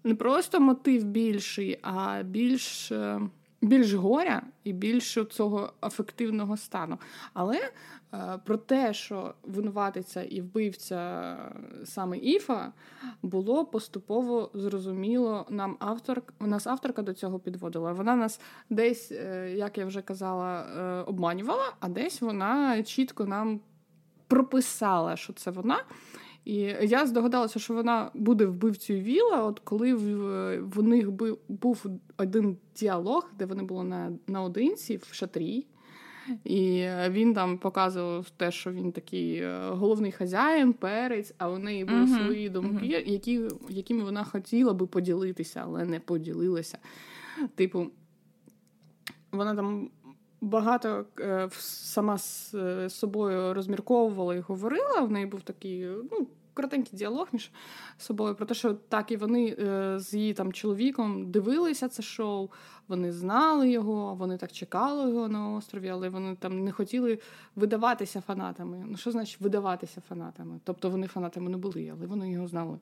[0.06, 3.20] не просто мотив більший, а більш е,
[3.62, 6.98] більш горя і більш цього афективного стану.
[7.32, 7.56] Але
[8.14, 11.36] е, про те, що винуватиця і вбивця
[11.84, 12.72] саме Іфа,
[13.22, 15.46] було поступово зрозуміло.
[15.50, 17.92] Нам автор нас авторка до цього підводила.
[17.92, 18.40] Вона нас
[18.70, 20.62] десь, е, як я вже казала,
[21.06, 23.60] обманювала, а десь вона чітко нам
[24.28, 25.84] прописала, що це вона.
[26.46, 31.10] І я здогадалася, що вона буде вбивцею Віла, от коли в, в них
[31.48, 31.86] був
[32.16, 35.66] один діалог, де вони були на, наодинці в шатрі.
[36.44, 41.84] І він там показував те, що він такий е, головний хазяїн, перець, а у неї
[41.84, 42.24] були uh-huh.
[42.24, 43.10] свої думки, uh-huh.
[43.10, 46.78] які, якими вона хотіла би поділитися, але не поділилася.
[47.54, 47.86] Типу,
[49.32, 49.90] вона там
[50.40, 55.00] багато е, сама з е, собою розмірковувала і говорила.
[55.00, 56.26] В неї був такий ну,
[56.56, 57.50] коротенький діалог між
[57.98, 62.50] собою про те, що так і вони е, з її там чоловіком дивилися це шоу,
[62.88, 67.18] вони знали його, вони так чекали його на острові, але вони там не хотіли
[67.56, 68.84] видаватися фанатами.
[68.86, 70.60] Ну, що значить видаватися фанатами?
[70.64, 72.78] Тобто вони фанатами не були, але вони його знали.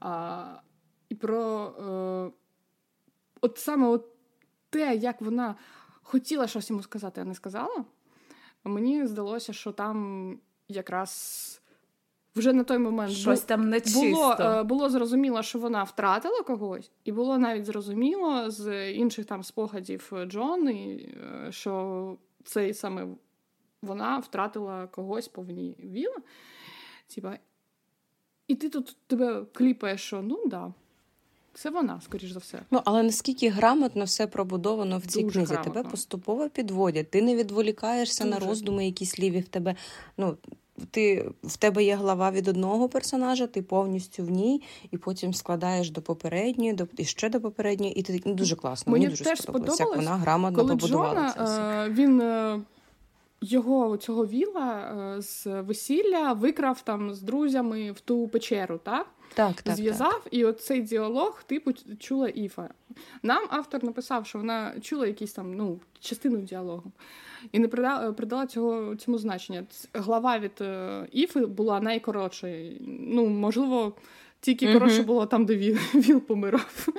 [0.00, 0.44] А,
[1.08, 2.30] І про е,
[3.40, 4.06] от саме от
[4.70, 5.54] те, як вона
[6.04, 7.84] хотіла щось йому сказати, а не сказала.
[8.64, 10.38] Мені здалося, що там
[10.68, 11.60] якраз
[12.36, 16.90] вже на той момент щось там не було, е, було зрозуміло, що вона втратила когось,
[17.04, 20.98] і було навіть зрозуміло з інших там спогадів Джон, е,
[21.50, 23.06] що це саме
[23.82, 26.16] вона втратила когось повні віла.
[27.14, 27.38] Типа,
[28.48, 30.72] і ти тут тебе кліпаєш, що ну да.
[31.54, 32.60] Це вона, скоріш за все.
[32.70, 35.74] Ну але наскільки грамотно все пробудовано в цій Дуже книзі, грамотно.
[35.74, 37.10] тебе поступово підводять.
[37.10, 38.40] Ти не відволікаєшся Дуже.
[38.40, 39.74] на роздуми, які сліві в тебе.
[40.16, 40.36] Ну
[40.90, 45.90] ти в тебе є глава від одного персонажа, ти повністю в ній, і потім складаєш
[45.90, 48.92] до попередньої, до і ще до попередньої, і ти ну, дуже класно.
[48.92, 51.88] Мені, Мені дуже теж сподобалось, як вона грамотно коли побудувала Джона, це все.
[51.90, 52.60] він е,
[53.40, 54.80] його цього віла
[55.18, 59.06] е, з весілля викрав там з друзями в ту печеру, так?
[59.34, 62.68] Так, так, зв'язав, і оцей діалог типу чула Іфа.
[63.22, 66.92] Нам автор написав, що вона чула якісь там ну, частину діалогу.
[67.52, 69.64] І не придала, придала цього цьому значення.
[69.94, 72.76] Глава від е, Іфи була найкоротшою.
[72.86, 73.92] Ну, можливо,
[74.40, 74.78] тільки Мгм.
[74.78, 76.86] коротше було там, де Віл, Віл помирав.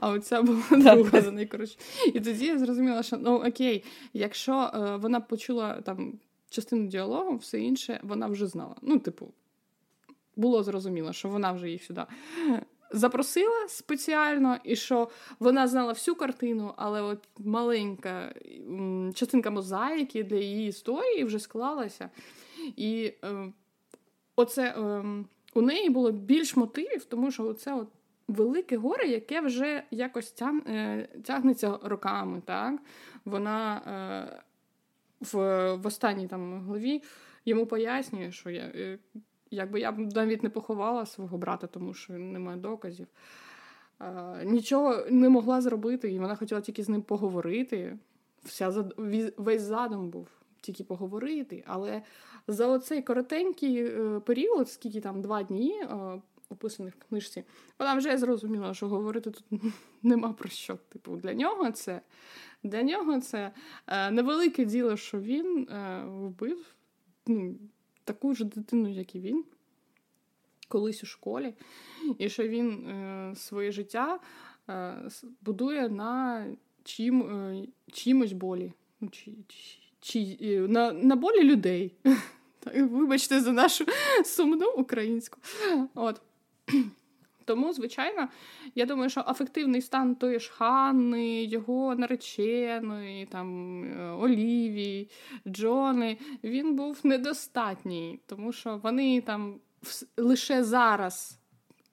[0.00, 0.94] А оця була Так.
[0.96, 1.76] друга за найкоротше.
[2.06, 6.12] І тоді я зрозуміла, що ну окей, якщо е, вона почула там
[6.50, 8.74] частину діалогу, все інше вона вже знала.
[8.82, 9.32] Ну, типу,
[10.36, 12.02] було зрозуміло, що вона вже їх сюди
[12.94, 15.08] запросила спеціально, і що
[15.38, 18.34] вона знала всю картину, але от маленька
[19.14, 22.10] частинка мозаїки для її історії вже склалася.
[22.76, 23.52] І е,
[24.36, 25.04] оце е,
[25.54, 27.88] у неї було більш мотивів, тому що оце от
[28.28, 32.42] велике горе, яке вже якось тяг, е, тягнеться роками.
[32.44, 32.74] Так?
[33.24, 34.42] Вона е,
[35.20, 35.36] в,
[35.74, 37.02] в останній там главі
[37.44, 38.98] йому пояснює, що я.
[39.54, 43.06] Якби я навіть не поховала свого брата, тому що немає доказів.
[44.44, 47.98] Нічого не могла зробити, і вона хотіла тільки з ним поговорити.
[48.44, 48.84] Вся.
[49.36, 50.28] Весь задум був
[50.64, 51.64] тільки поговорити.
[51.66, 52.02] Але
[52.48, 57.44] за оцей коротенький е, період, скільки там два дні е, описаних в книжці,
[57.78, 59.44] вона вже зрозуміла, що говорити тут
[60.02, 60.78] нема про що.
[60.88, 62.00] Типу, для нього це,
[62.62, 63.50] для нього це
[63.86, 65.68] е, невелике діло, що він
[66.06, 66.74] вбив
[67.26, 67.54] ну,
[68.04, 69.44] таку ж дитину, як і він,
[70.68, 71.54] колись у школі,
[72.18, 74.20] і що він е, своє життя
[74.68, 75.08] е,
[75.40, 76.46] будує на
[76.84, 78.72] чим, е, чимось болі.
[79.00, 79.32] Ну, Чи,
[80.00, 81.92] чи, е, на, на болі людей.
[82.74, 83.86] Вибачте за нашу
[84.24, 85.38] сумну українську.
[85.94, 86.20] От.
[87.44, 88.28] Тому, звичайно,
[88.74, 95.10] я думаю, що афективний стан тої ж Ханни, його нареченої, там, е, Олівії,
[95.48, 99.60] Джони, він був недостатній, тому що вони там
[100.16, 101.38] лише зараз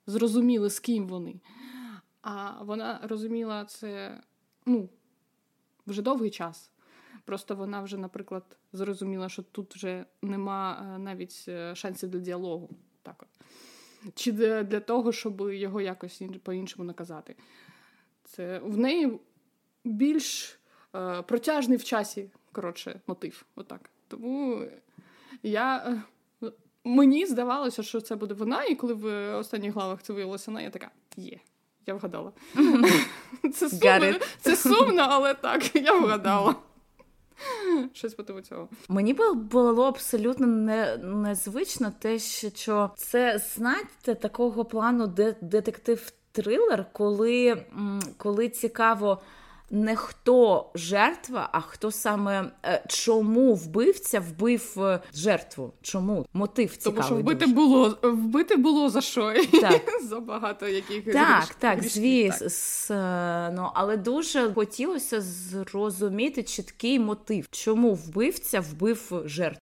[0.08, 1.36] зрозуміли, з ким вони.
[2.22, 4.22] А вона розуміла це
[4.66, 4.90] ну,
[5.88, 6.72] вже довгий час.
[7.26, 12.70] Просто вона вже, наприклад, зрозуміла, що тут вже нема е, навіть е, шансів для діалогу.
[13.02, 13.46] Так от.
[14.16, 17.36] Чи для, для того, щоб його якось по-іншому наказати.
[18.24, 19.20] Це в неї
[19.84, 20.60] більш
[20.96, 23.46] е, протяжний в часі, коротше, мотив.
[23.56, 23.90] Отак.
[24.08, 24.62] Тому
[25.44, 25.78] я.
[25.78, 26.02] е,
[26.84, 30.70] Мені здавалося, що це буде вона, і коли в останніх главах це виявилося вона, я
[30.70, 31.40] така є.
[31.86, 32.32] Я вгадала.
[33.54, 33.80] Це сумно,
[34.42, 36.56] це сумно, але так, я вгадала.
[37.94, 38.70] Щось по типу цього.
[38.90, 47.66] Мені було абсолютно не, незвично те, що це, знаєте, такого плану де, детектив-трилер, коли,
[48.18, 49.22] коли цікаво
[49.72, 55.74] не хто жертва, а хто саме е, чому вбивця вбив е, жертву.
[55.82, 56.26] Чому?
[56.34, 56.96] Мотив цікавий.
[56.96, 57.56] Тому що вбити дуже.
[57.56, 59.34] було, вбити було за що.
[59.62, 59.82] Так.
[60.04, 67.48] за багато яких Так, гріш- так, звісно, е, ну, але дуже хотілося зрозуміти чіткий мотив,
[67.52, 69.62] чому вбивця вбив жертву.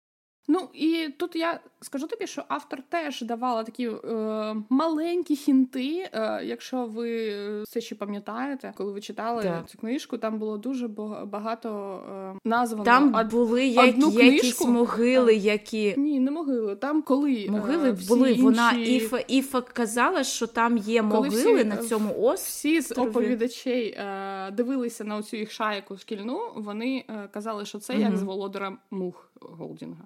[0.48, 6.10] Ну і тут я скажу тобі, що автор теж давала такі е, маленькі хінти.
[6.12, 7.34] Е, якщо ви
[7.68, 9.68] це ще пам'ятаєте, коли ви читали Так.
[9.68, 10.88] цю книжку, там було дуже
[11.24, 12.00] багато
[12.34, 12.84] е, названо.
[12.84, 14.66] Там од- були як, одну якісь книжку?
[14.68, 16.76] могили, які Ні, не могили.
[16.76, 18.34] Там коли е, могили всі були.
[18.34, 22.34] Вона інші- Іфа, Іфа казала, що там є Коли могили всі, на е, цьому острові.
[22.50, 26.40] Всі з оповідачей е, дивилися на оцю їх шайку шкільну.
[26.56, 30.04] Вони е, казали, що це як з володарем мух Голдінга.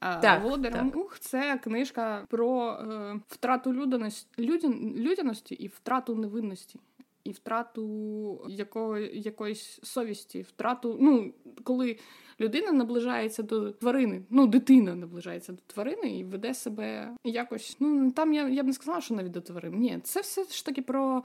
[0.00, 6.80] Так, Володар мух це книжка про е, втрату людяності, людян, людяності і втрату невинності.
[7.24, 11.98] І втрату якого, якоїсь совісті, втрату, ну, коли
[12.40, 17.76] людина наближається до тварини, ну, дитина наближається до тварини і веде себе якось.
[17.80, 19.78] Ну, там я, я б не сказала, що навіть до тварин.
[19.78, 21.22] Ні, це все ж таки про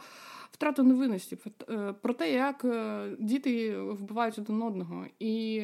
[0.51, 5.05] втрату невинності, про- е, те, як е, діти вбивають один одного.
[5.20, 5.64] І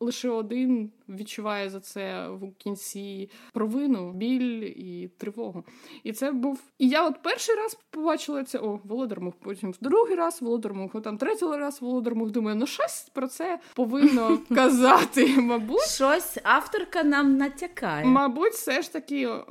[0.00, 5.64] лише один відчуває за це в кінці провину, біль і тривогу.
[6.04, 6.60] І це був.
[6.78, 10.74] І я от перший раз побачила це: о, Володар Мух, потім в другий раз Володар
[10.74, 12.30] Мух, там третій раз Володар Мух.
[12.30, 15.40] Думаю, ну щось про це повинно казати.
[15.40, 18.04] Мабуть, Щось авторка нам натякає.
[18.04, 19.42] Мабуть, все ж таки е,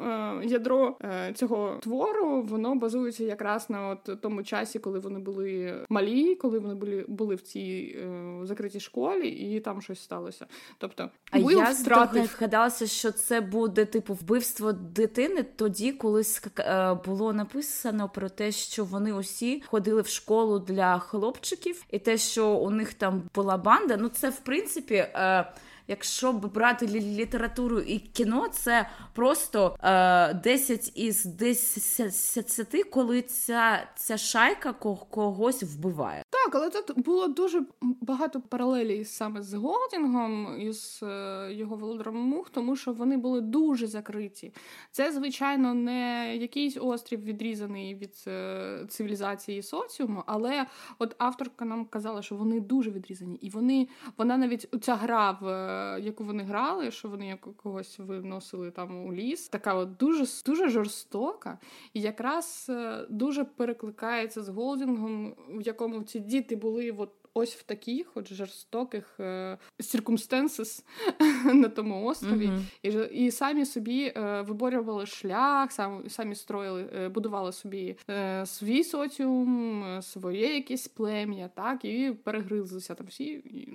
[0.44, 6.36] ядро е, цього твору воно базується якраз на от тому часі, коли вони були малі,
[6.36, 10.46] коли вони були, були в цій е, закритій школі, і там щось сталося.
[10.78, 12.36] Тобто, А Уилл я втратив.
[12.38, 16.24] вгадалася, що це буде типу вбивство дитини тоді, коли
[16.60, 22.18] е, було написано про те, що вони усі ходили в школу для хлопчиків, і те,
[22.18, 23.98] що у них там була банда.
[23.98, 24.96] Ну це в принципі.
[24.96, 25.54] Е,
[25.88, 34.18] якщо б брати літературу і кіно, це просто е, 10 із 10, коли ця ця
[34.18, 34.74] шайка
[35.10, 36.24] когось вбиває.
[36.30, 42.16] Так, але тут було дуже багато паралелій саме з Голдінгом і з е, його володаром
[42.16, 44.54] Мух, тому що вони були дуже закриті.
[44.92, 50.66] Це, звичайно, не якийсь острів відрізаний від е, цивілізації і соціуму, але
[51.00, 55.75] от авторка нам казала, що вони дуже відрізані, і вони вона навіть ця гра в
[56.02, 61.60] яку вони грали, що вони когось виносили там у ліс, така от дуже дуже жорстока,
[61.94, 67.64] і якраз е, дуже перекликається з Голдінгом, в якому ці діти були от ось в
[67.64, 70.84] таких от жорстоких е, circumstances
[71.54, 72.50] на тому острові,
[72.84, 73.12] mm-hmm.
[73.12, 77.98] і і самі собі е, виборювали шлях, самі самі строїли, е, будували собі
[78.46, 83.26] свій соціум, своє якесь плем'я, так і перегризлися там всі.
[83.26, 83.70] І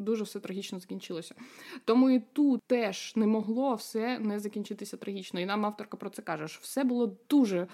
[0.00, 1.34] дуже все трагічно закінчилося.
[1.84, 5.40] Тому і тут теж не могло все не закінчитися трагічно.
[5.40, 7.66] І нам авторка про це каже, що все було дуже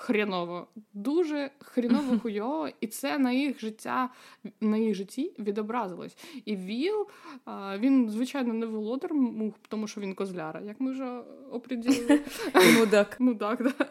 [0.00, 4.10] хріново, дуже хріново хуйово, і це на їх життя,
[4.60, 6.16] на їх житті відобразилось.
[6.44, 7.06] І Віл,
[7.78, 11.20] він, звичайно, не володар мух, тому що він козляра, як ми вже
[11.50, 12.20] оприділили.
[12.78, 13.20] Мудак.
[13.20, 13.86] Мудак, да.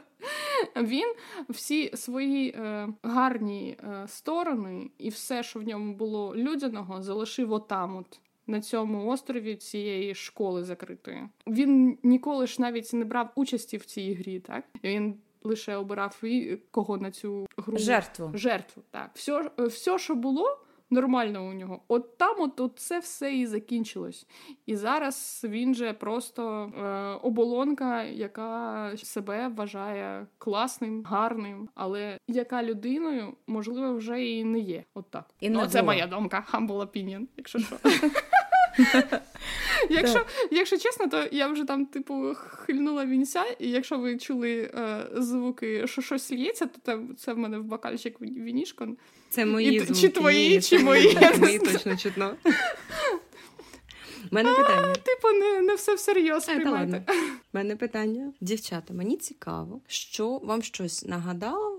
[0.82, 1.14] Він
[1.50, 7.98] всі свої е, гарні е, сторони і все, що в ньому було людяного, залишив отам
[7.98, 8.20] от.
[8.48, 14.14] На цьому острові цієї школи закритої він ніколи ж навіть не брав участі в цій
[14.14, 18.32] грі, так він лише обирав і кого на цю гру жертву.
[18.34, 19.10] Жертву, так.
[19.14, 20.60] Все, все, що було
[20.90, 24.28] нормально у нього, от там от, от це все і закінчилось.
[24.66, 26.88] І зараз він же просто е,
[27.28, 34.84] оболонка, яка себе вважає класним, гарним, але яка людиною, можливо, вже і не є.
[34.94, 35.26] От так.
[35.40, 37.78] І ну, Це моя думка, humble opinion, якщо що.
[39.90, 45.08] Якщо якщо чесно, то я вже там, типу, хильнула вінця, і якщо ви чули е,
[45.14, 48.88] звуки, що щось лється, то це в мене в бокальчик вінішко.
[49.30, 50.02] Це мої і, звуки.
[50.02, 51.18] Чи твої, чи мої.
[51.40, 52.36] Мої точно чутно.
[54.32, 54.94] Мене питання.
[54.94, 57.04] Типу, не не все всерйоз приймати.
[57.54, 58.34] У мене питання.
[58.42, 61.79] Дівчата, мені цікаво, що вам щось нагадало е,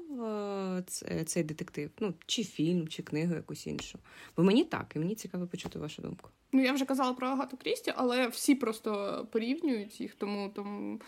[1.26, 1.90] цей детектив?
[1.98, 3.98] Ну, чи фільм, чи книгу якусь іншу.
[4.36, 6.30] Бо мені так, і мені цікаво почути вашу думку.
[6.52, 11.00] Ну, я вже казала про Агату Крісті, але всі просто порівнюють їх, тому тому.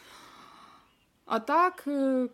[1.24, 2.28] А так, е,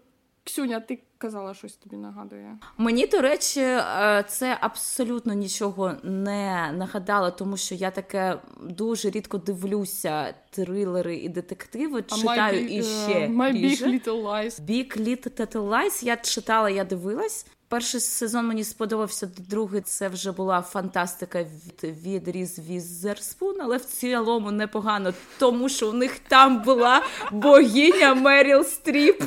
[0.44, 2.58] Ксюня, ти казала щось тобі нагадує?
[2.76, 9.38] Мені, до речі, е, це абсолютно нічого не нагадало, тому що я таке дуже рідко
[9.38, 12.04] дивлюся трилери і детективи.
[12.10, 14.60] А читаю my, і ще uh, My Big Little Lies.
[14.60, 17.46] Big Little Lies я читала, я дивилась.
[17.68, 23.84] Перший сезон мені сподобався, другий це вже була фантастика від від Різ Візерспун, але в
[23.84, 27.02] цілому непогано, тому що у них там була
[27.32, 29.20] богиня Меріл Стріп.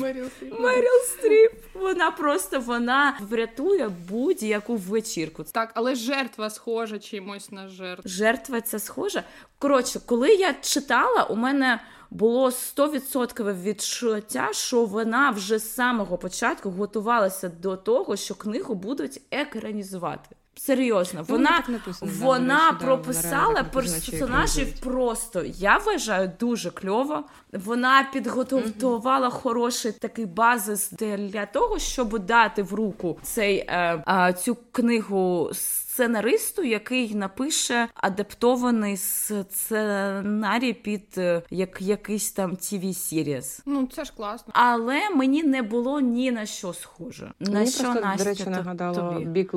[0.60, 1.52] Меріл Стріп.
[1.74, 5.44] Вона просто вона врятує будь-яку вечірку.
[5.44, 8.02] Так, але жертва схожа чимось на жертву.
[8.10, 9.22] Жертва це схожа.
[9.58, 11.80] Коротше, коли я читала, у мене
[12.12, 19.20] було 100% відчуття, що вона вже з самого початку готувалася до того, що книгу будуть
[19.30, 20.36] екранізувати.
[20.54, 25.44] Серйозно, ну, вона написано, вона да, прописала персонажів просто.
[25.44, 27.24] Я вважаю дуже кльово.
[27.52, 29.30] Вона підготувала mm-hmm.
[29.30, 35.50] хороший такий базис для того, щоб дати в руку цей е, е, цю книгу
[35.92, 44.12] сценаристу, який напише адаптований сценарій під е, як якийсь там tv сіріс Ну це ж
[44.16, 44.52] класно.
[44.56, 47.32] Але мені не було ні на що схоже.
[47.40, 49.50] На мені що просто, Настя, до речі, нагадало Big,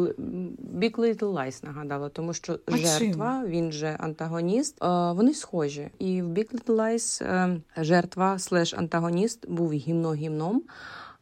[0.76, 3.52] Big Little Lies нагадало, тому що а жертва, чим?
[3.52, 4.78] він же антагоніст.
[5.16, 10.64] Вони схожі, і в Big Little Lies е, жертва слеш антагоніст був гімно гімном.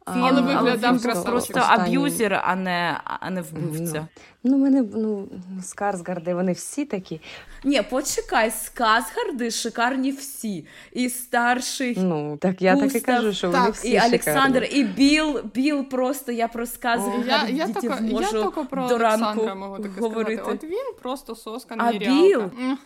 [0.08, 4.06] Він, але виглядав просто, просто аб'юзер, а не а не вбивця.
[4.42, 5.28] Ну, ну мене ну
[5.62, 7.20] Скарсгарди, вони всі такі.
[7.64, 10.66] Ні, почекай, Сказгарди шикарні всі.
[10.92, 11.98] І старший.
[12.00, 15.40] Ну, так я Густав, так і кажу, що так, вони всі І Олександр, і Біл,
[15.54, 20.00] Біл просто я про Сказгарди я, я, тако, можу я про до ранку можу таке
[20.00, 20.42] говорити.
[20.46, 22.42] От він просто соска А Біл?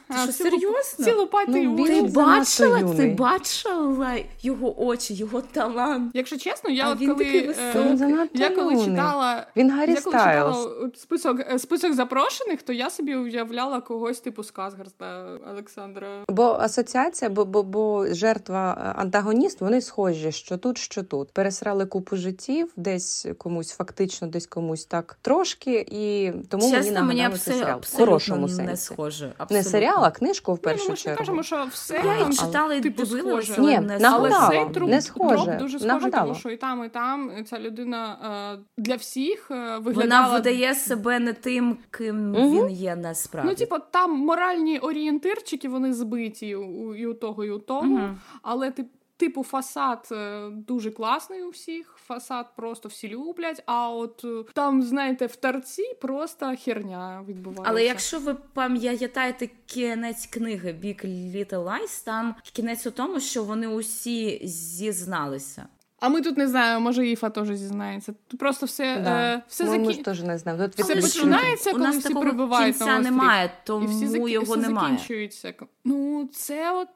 [0.09, 1.05] Ти що, серйозно?
[1.05, 6.11] Цілопатий ну, Ти бачила, ти бачила його очі, його талант.
[6.15, 9.47] Якщо чесно, я от коли такий е, я коли читала.
[9.57, 14.45] Він Гаррі Я коли читала список, е, список запрошених, то я собі уявляла когось типу
[14.71, 16.09] Сказгарста Олександра.
[16.29, 21.33] Бо асоціація, бо, бо, бо жертва е, антагоніст, вони схожі, що тут, що тут.
[21.33, 27.39] Пересрали купу життів, десь комусь фактично, десь комусь так трошки, і тому Чесно, мені нагадали
[27.39, 27.81] цей абсолютно, серіал.
[27.81, 28.85] В хорошому не сенсі.
[28.85, 29.33] схоже.
[29.51, 31.19] Не серіал, а книжку в Ні, першу ну, ми чергу.
[31.19, 33.63] кажемо, що все Я там, читала, і типу, дивилася, схоже.
[33.63, 34.09] але Ні, не.
[34.09, 37.59] Але цей труп, не схоже, дроп дуже схожий, тому що і там, і там ця
[37.59, 38.19] людина
[38.55, 40.21] е, для всіх е, виглядала...
[40.23, 42.51] Вона видає себе не тим, ким Мгм.
[42.53, 43.51] він є насправді.
[43.51, 44.11] Ну, типу, там
[44.59, 47.83] моральні орієнтирчики, вони збиті у, і у того, і у того.
[47.83, 48.21] Мгм.
[48.43, 48.87] Але тип-
[49.17, 51.95] типу фасад е, дуже класний у всіх.
[52.07, 53.63] Фасад просто всі люблять.
[53.67, 57.65] А от е, там, знаєте, в торці просто херня відбувається.
[57.71, 63.69] Але якщо ви пам'ятаєте кінець книги Big Little Lies, там кінець у тому, що вони
[63.69, 65.67] усі зізналися.
[66.01, 68.15] А ми тут не знаємо, може Іфа теж зізнається.
[68.29, 69.35] Тут просто все, Да.
[69.35, 70.65] е, все, Ми, ми ж теж не знаємо.
[70.69, 73.03] Тут все починається, коли всі прибувають на острів.
[73.05, 73.51] немає,
[73.83, 74.31] І всі закі...
[74.31, 74.93] його все немає.
[74.93, 75.55] закінчується.
[75.85, 76.89] Ну, це от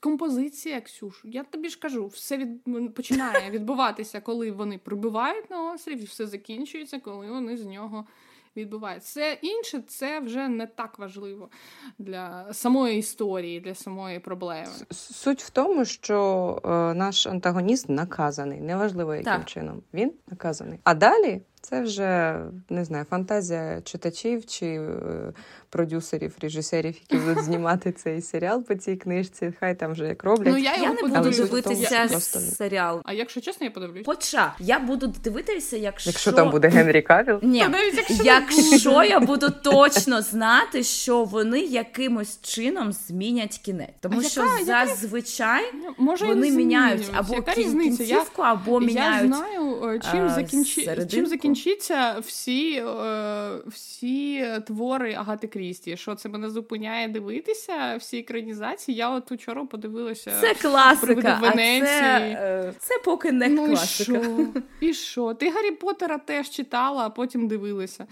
[0.00, 1.20] композиція, Ксюш.
[1.24, 2.94] Я тобі ж кажу, все від...
[2.94, 8.06] починає відбуватися, коли вони прибувають на острів, і все закінчується, коли вони з нього
[8.56, 9.02] відбувають.
[9.02, 11.48] Все інше це вже не так важливо
[11.98, 14.68] для самої історії, для самої проблеми.
[14.90, 19.44] Суть в тому, що е, наш антагоніст наказаний, неважливо яким Так.
[19.44, 19.82] чином.
[19.94, 20.78] Він наказаний.
[20.84, 22.38] А далі це вже
[22.70, 24.88] не знаю, фантазія читачів чи е,
[25.70, 29.52] продюсерів, режисерів, які будуть знімати цей серіал по цій книжці.
[29.60, 30.52] Хай там вже як роблять.
[30.52, 33.00] Ну, я Я не буду дивитися просто- серіал.
[33.04, 34.02] А якщо чесно, я подивлюсь.
[34.06, 39.20] Хоча я буду дивитися, якщо, Якщо там буде Генрі Кавіл, Ні, навіть якщо якщо я
[39.20, 45.64] буду точно знати, що вони якимось чином змінять кінець, тому А що яка- яка- зазвичай
[45.98, 49.26] Може, вони міняють або кін- кінцівку, або я міняють.
[49.28, 50.80] знаю, е, чим, а, закінчи...
[50.84, 51.30] серединку.
[51.54, 55.96] Закінчиться всі, е, всі твори Агати Крісті.
[55.96, 58.96] Що це мене зупиняє дивитися всі екранізації?
[58.96, 60.32] Я от учора подивилася.
[60.40, 64.20] Це класика, «Привиди а це, е, це поки не ну і класика.
[64.22, 64.46] що?
[64.80, 65.34] І що?
[65.34, 68.06] Ти Гаррі Поттера теж читала, а потім дивилася.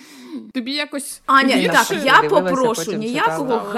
[0.55, 3.75] Тобі якось Аня, більше- так, я попрошу ніякого.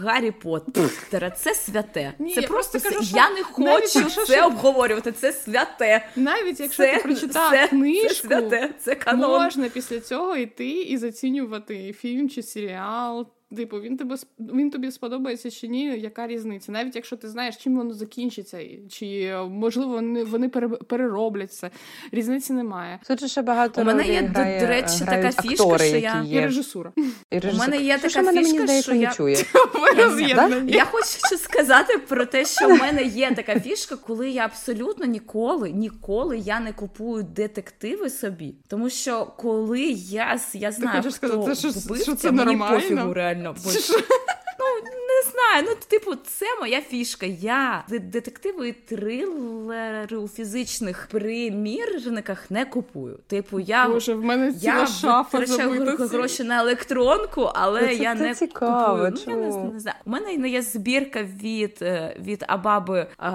[0.00, 1.30] Гаррі Поттера.
[1.30, 2.12] Це святе.
[2.18, 5.12] Ні, це я просто кажу, що я не хочу якщо це що- обговорювати.
[5.12, 6.06] Це святе.
[6.16, 8.08] навіть якщо Це, ти прочитав це, книжку.
[8.08, 9.42] це святе, це канон.
[9.42, 13.26] Можна після цього йти і зацінювати фільм чи серіал.
[13.56, 16.72] Типу, він тебе він тобі сподобається чи ні, яка різниця?
[16.72, 21.70] Навіть якщо ти знаєш, чим воно закінчиться, чи е, можливо вони, вони пере- перероблять це.
[22.12, 22.98] Різниці немає.
[23.08, 25.86] тут же ще багато У мене є, до- грає, до речі, така грають фішка, актори,
[25.86, 26.40] що які я- І є.
[26.40, 26.92] режисура.
[27.30, 29.36] І У мене є Що така мене, фішка, здається, що я- чує.
[30.68, 35.70] Я хочу сказати про те, що в мене є така фішка, коли я абсолютно ніколи,
[35.70, 38.54] ніколи я не купую детективи собі.
[38.68, 42.74] Тому що коли я, я знаю, хочеш хто сказати, що- вбивця, що це мені нормально?
[42.80, 43.39] пофігу реально.
[43.64, 43.94] Бо- Чи що?
[45.14, 47.26] Не знаю, ну типу, це моя фішка.
[47.26, 53.18] Я детективи і трилери у фізичних примірниках не купую.
[53.26, 53.88] Типу, я.
[53.88, 58.34] Боже, в мене ціла Я шафа витрачаю гроші на електронку, але Це- я це не
[58.34, 59.14] цікаво, купую.
[59.26, 59.36] Ну, я
[59.66, 59.96] не, не знаю.
[60.06, 63.30] У мене є збірка від, е, від Абаби а,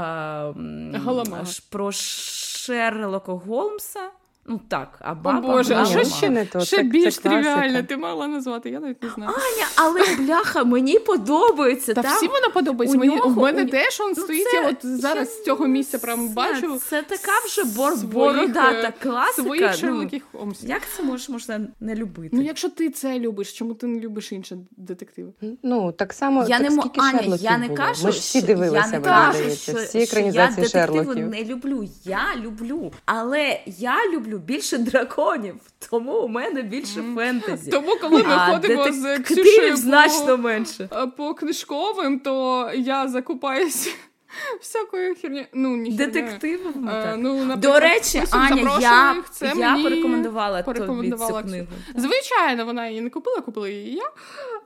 [0.57, 1.41] м, Галамага.
[1.41, 4.09] аж про Шерлока Голмса.
[4.47, 5.39] Ну так, О Абаба.
[5.51, 7.41] Боже, а що ну, ще, не то, ще це- більш це класика.
[7.41, 8.69] тривіальне ти мала назвати?
[8.69, 9.31] Я навіть не знаю.
[9.31, 11.93] Аня, але бляха, мені подобається.
[11.93, 12.15] Та там...
[12.15, 12.97] всі вона подобається.
[12.97, 14.47] у Мені нього- у мене у- теж он Ну, стоїть.
[14.51, 16.79] це- Я от зараз з цього місця прям Це- бачу.
[16.89, 19.43] Це така вже бор- своїх, бородата е, класика.
[19.43, 20.69] Своїх ну, Шерлоків Холмсів.
[20.69, 22.29] як це мож, можна не любити?
[22.37, 25.31] Ну, якщо ти це любиш, чому ти не любиш інші детективи?
[25.63, 27.77] Ну, так само, я так не скільки Аня, Шерлоків я не було?
[27.77, 29.99] кажу, Ми ж всі дивилися, я не кажу, що, всі
[30.33, 31.87] я детективи не люблю.
[32.05, 35.55] Я люблю, але я люблю більше драконів,
[35.89, 37.71] тому у мене більше фентезі.
[37.71, 40.89] Тому, коли ми а ходимо з Ксюшею значно по, менше.
[40.93, 43.89] е, по книжковим, то я закупаюся
[44.61, 45.43] всякою херню.
[45.53, 46.59] Ну, не хернею.
[46.75, 51.67] Ну, Е, ну, До речі, Аня, я, це я мені порекомендувала тобі цю книгу.
[51.95, 54.11] Звичайно, вона її не купила, купила її я.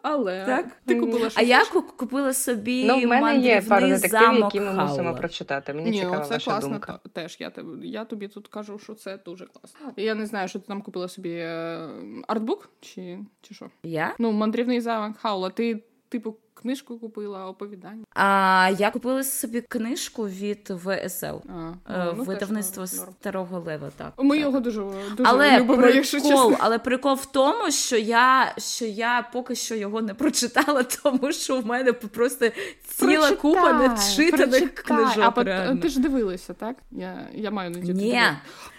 [0.01, 0.65] Але Так?
[0.85, 1.65] ти купила А щось я
[1.97, 5.13] купила собі Ну, в мене є пару детективів, замок які ми мусимо Хаула.
[5.13, 5.73] прочитати.
[5.73, 6.99] Мені Ні, цікава це ваша класно думка.
[7.03, 7.37] та- теж.
[7.39, 7.51] Я,
[7.83, 9.79] я тобі тут кажу, що це дуже класно.
[9.97, 11.89] Я не знаю, що ти там купила собі е,
[12.27, 13.69] артбук чи, чи що?
[13.83, 14.15] Я?
[14.19, 15.49] Ну, мандрівний замок Хаула.
[15.49, 18.03] Ти, типу, книжку купила, оповідання.
[18.13, 21.25] А я купила собі книжку від ВСЛ.
[21.25, 24.13] А, Е, ну, Видавництво теж старого лева, так.
[24.17, 24.45] Ми так.
[24.45, 26.55] його дуже, дуже але любимо, прикол, якщо чесно.
[26.59, 31.59] але прикол в тому, що я, що я поки що його не прочитала, тому що
[31.59, 32.49] в мене просто
[32.87, 34.97] ціла Прочитай, купа нечитаних прочитай.
[34.97, 35.33] книжок.
[35.37, 35.81] А реально.
[35.81, 36.75] ти ж дивилася, так?
[36.91, 37.93] Я, я маю надію.
[37.93, 38.21] Ні.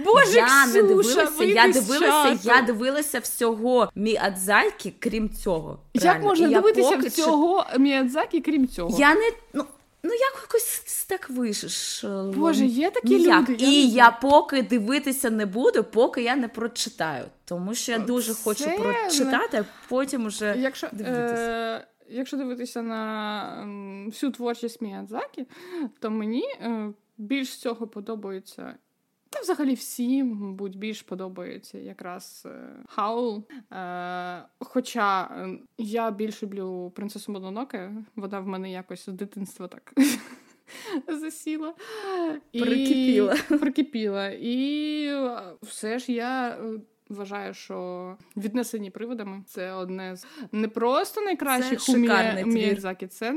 [0.05, 1.45] Боже, я не дивилася.
[1.45, 5.79] Я дивилася, я дивилася всього Міадзакі, крім цього.
[5.95, 6.25] Як реально.
[6.29, 8.99] можна І дивитися поки всього Міядзакі, крім цього?
[9.01, 9.65] Я не ну.
[10.03, 12.33] Ну, якось так вийшло.
[12.37, 13.49] Боже, є такі Ніяк.
[13.49, 13.65] люди.
[13.65, 17.25] І не я поки дивитися не буду, поки я не прочитаю.
[17.45, 21.43] Тому що я дуже Це хочу прочитати, а потім уже Якщо, дивитися.
[21.43, 25.47] е, якщо дивитися на всю творчість Міядзакі,
[25.99, 28.75] то мені е, більш всього подобається.
[29.33, 33.45] Та взагалі всім, мабуть, більш подобається якраз е, Хаул.
[33.73, 39.93] Е, хоча е, я більш люблю принцесу Мононоке, вона в мене якось з дитинства так
[41.21, 41.75] засіла.
[42.53, 43.37] І- Прикипіла.
[43.61, 44.29] Прикипіла.
[44.29, 46.59] І е, все ж я.
[47.11, 52.47] Е, Вважаю, що віднесені приводами це одне з не просто найкращих Це у.
[52.47, 53.33] Міядзакі, це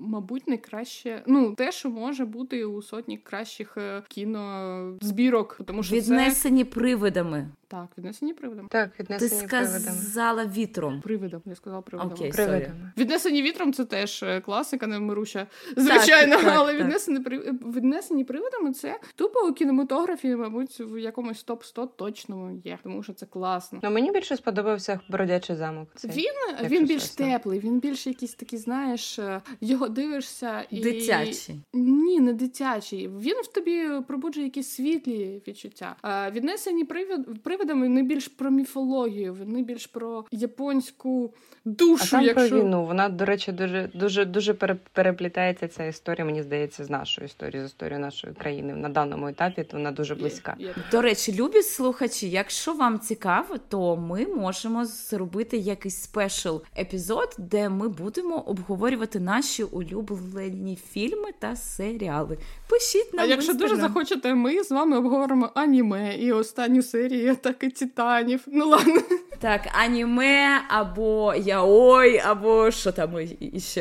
[0.00, 1.22] мабуть найкраще.
[1.26, 7.48] Ну те, що може бути у сотні кращих е, кінозбірок, тому що це віднесені привидами.
[7.68, 8.68] так, віднесені приводами.
[8.70, 9.78] Так, Ти віднесені привидами.
[9.80, 11.00] сказала вітром.
[11.00, 12.12] Привидом, я сказала привидом.
[12.12, 12.30] Окей.
[12.30, 12.92] Привидами.
[12.96, 15.46] Віднесені вітром це теж е, класика, невмируща,
[15.76, 16.82] звичайно, так, але так.
[16.82, 22.78] віднесені при віднесені приводами це тупо у кінематографі, мабуть, в якомусь топ 100 точно є,
[22.82, 23.78] тому що це класно.
[23.82, 25.88] Ну мені більше сподобався бродячий замок.
[25.94, 26.10] Цей.
[26.10, 27.26] Він він більш чесно.
[27.26, 31.60] теплий, він більш якийсь такий, знаєш, е, його дивишся і Дитячий.
[31.72, 33.08] Ні, не дитячий.
[33.08, 35.96] Він в тобі пробуджує якісь світлі відчуття.
[36.02, 41.34] А віднесені привид, привидами не більш про міфологію, вони більш про японську
[41.64, 42.04] душу.
[42.08, 42.84] А там якщо про війну.
[42.84, 44.54] Вона, до речі, дуже дуже дуже
[44.92, 48.74] переплітається ця історія, мені здається, з нашою історією, з історією нашої країни.
[48.74, 50.56] На даному етапі то вона дуже близька.
[50.58, 50.74] Є- є.
[50.90, 57.68] До речі, любі слухачі, якщо вам цікаво, то ми можемо зробити якийсь спешл епізод, де
[57.68, 62.38] ми будемо обговорювати наші улюблені фільми та серіали.
[62.68, 63.24] Пишіть нам.
[63.24, 68.40] А якщо дуже захочете, ми з вами обговоримо аніме і останню серію атаки титанів.
[68.46, 69.00] Ну ладно.
[69.40, 73.80] Так, аніме або яой, або що там і- і ще.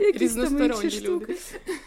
[0.00, 1.36] Якісь там Різносторонні інші штуки.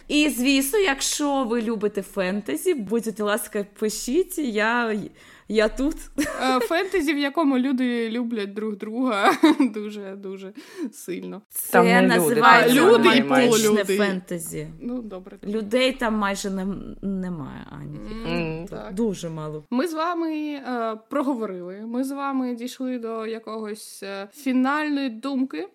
[0.08, 4.38] І звісно, якщо ви любите фентезі, будьте ласка, пишіть.
[4.38, 5.00] Я,
[5.48, 5.96] я тут.
[6.42, 10.54] Е, Фентезі, в якому люди люблять друг друга дуже дуже
[10.92, 11.42] сильно.
[11.50, 14.68] Це Там не люди, називається люди романтичне фентезі.
[14.82, 15.38] Ну добре.
[15.44, 16.66] Людей там майже не,
[17.02, 18.66] немає, Ані.
[18.70, 18.94] Так.
[18.94, 19.64] Дуже мало.
[19.70, 21.82] Ми з вами е, проговорили.
[21.86, 25.68] Ми з вами дійшли до якогось е, фінальної думки,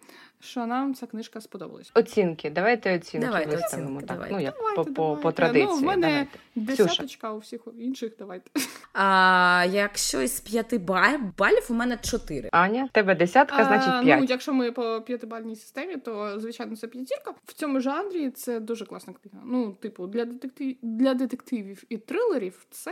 [0.43, 1.90] що нам ця книжка сподобалась.
[1.95, 3.88] Оцінки, давайте оцінки Давайте виставимо.
[3.88, 4.16] оцінки, так.
[4.16, 4.34] давайте.
[4.34, 5.22] Ну як Давайте, по, по, давайте.
[5.22, 5.66] по традиції.
[5.70, 6.38] Ну, в мене давайте.
[6.55, 8.51] Десяточка у всіх інших, давайте.
[8.93, 12.49] А якщо із п'яти балів, у мене чотири.
[12.53, 14.20] Аня, тебе десятка, А, значить п'ять.
[14.20, 17.34] Ну, якщо ми по п'ятибальній системі, то звичайно це п'ятірка.
[17.45, 19.45] В цьому жанрі це дуже класна книга.
[19.47, 22.90] Ну, типу, для детектив для детективів і трилерів це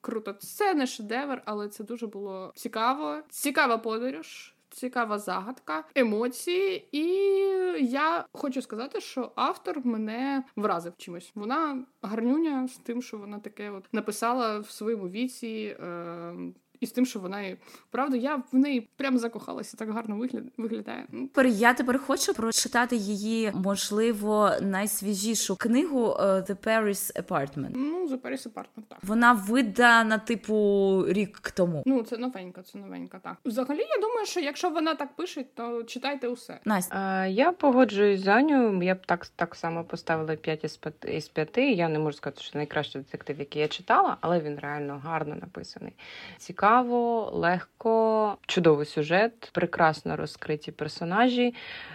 [0.00, 0.32] круто.
[0.32, 3.18] Це не шедевр, але це дуже було цікаво.
[3.30, 4.52] Цікава подорож.
[4.76, 7.06] Цікава загадка, емоції, і
[7.84, 11.32] я хочу сказати, що автор мене вразив чимось.
[11.34, 15.76] Вона гарнюня з тим, що вона таке от написала в своєму віці.
[15.80, 17.56] Е- і з тим, що вона
[17.90, 21.04] правда, я в неї прям закохалася, так гарно вигляд, виглядає.
[21.10, 27.70] Ну, Тепер я тепер хочу прочитати її, можливо, найсвіжішу книгу е, The Paris Apartment.
[27.74, 28.98] Ну, за Paris Apartment, так.
[29.02, 31.82] Вона видана, типу, рік тому.
[31.86, 33.36] Ну, це новенька, це новенька, так.
[33.44, 36.60] Взагалі, я думаю, що якщо вона так пише, то читайте усе.
[36.64, 38.82] Настя, А, я погоджуюсь з Аню.
[38.82, 40.64] Я б так, так само поставила 5
[41.08, 45.02] із 5 Я не можу сказати, що найкращий детектив, який я читала, але він реально
[45.04, 45.92] гарно написаний.
[46.66, 51.54] Цікаво, легко, чудовий сюжет, прекрасно розкриті персонажі,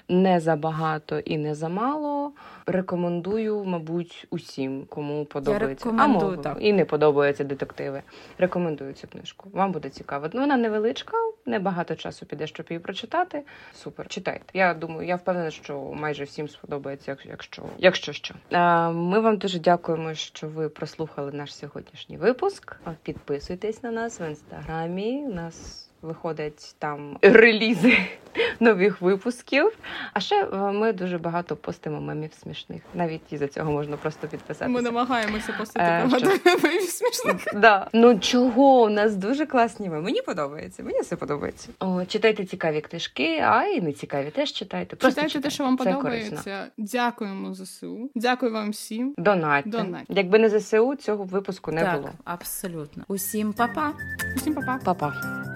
[0.09, 2.31] не забагато і не замало.
[2.65, 5.89] Рекомендую, мабуть, усім, кому подобається.
[5.89, 6.57] рекомендую, а так.
[6.59, 8.01] і не подобаються детективи.
[8.37, 9.49] Рекомендую цю книжку.
[9.53, 10.27] Вам буде цікаво.
[10.33, 13.43] Ну, вона невеличка, небагато часу піде, щоб її прочитати.
[13.73, 14.45] Супер, читайте.
[14.53, 18.35] Я думаю, я впевнена, що майже всім сподобається, якщо, якщо що.
[18.51, 22.75] А, Ми вам дуже дякуємо, що ви прослухали наш сьогоднішній випуск.
[23.03, 25.25] Підписуйтесь на нас в інстаграмі.
[25.27, 27.97] У нас виходять там релізи
[28.59, 29.77] нових випусків.
[30.13, 32.81] А ще е, ми дуже багато постимо мемів смішних.
[32.93, 34.67] Навіть із за цього можна просто підписатися.
[34.67, 36.25] Ми намагаємося постити Е, багато
[36.63, 37.35] мемів смішних.
[37.61, 37.87] Да.
[37.93, 38.81] Ну чого?
[38.81, 40.01] У нас дуже класні меми.
[40.01, 40.83] Мені подобається.
[40.83, 41.69] Мені все подобається.
[41.79, 44.29] О, читайте цікаві книжки, а і не цікаві.
[44.31, 44.95] Теж читайте.
[44.95, 46.01] Просто Читайте те, що вам Це корисно.
[46.01, 46.67] подобається.
[46.77, 48.09] Дякуємо ЗСУ.
[48.15, 49.13] Дякую вам всім.
[49.17, 49.69] Донатьте.
[49.69, 50.13] Донатьте.
[50.13, 52.09] Якби не ЗСУ, цього випуску не так, було.
[52.23, 53.03] абсолютно.
[53.07, 53.93] Усім па-па!
[54.37, 54.79] Усім па-па.
[54.83, 55.50] Па-па.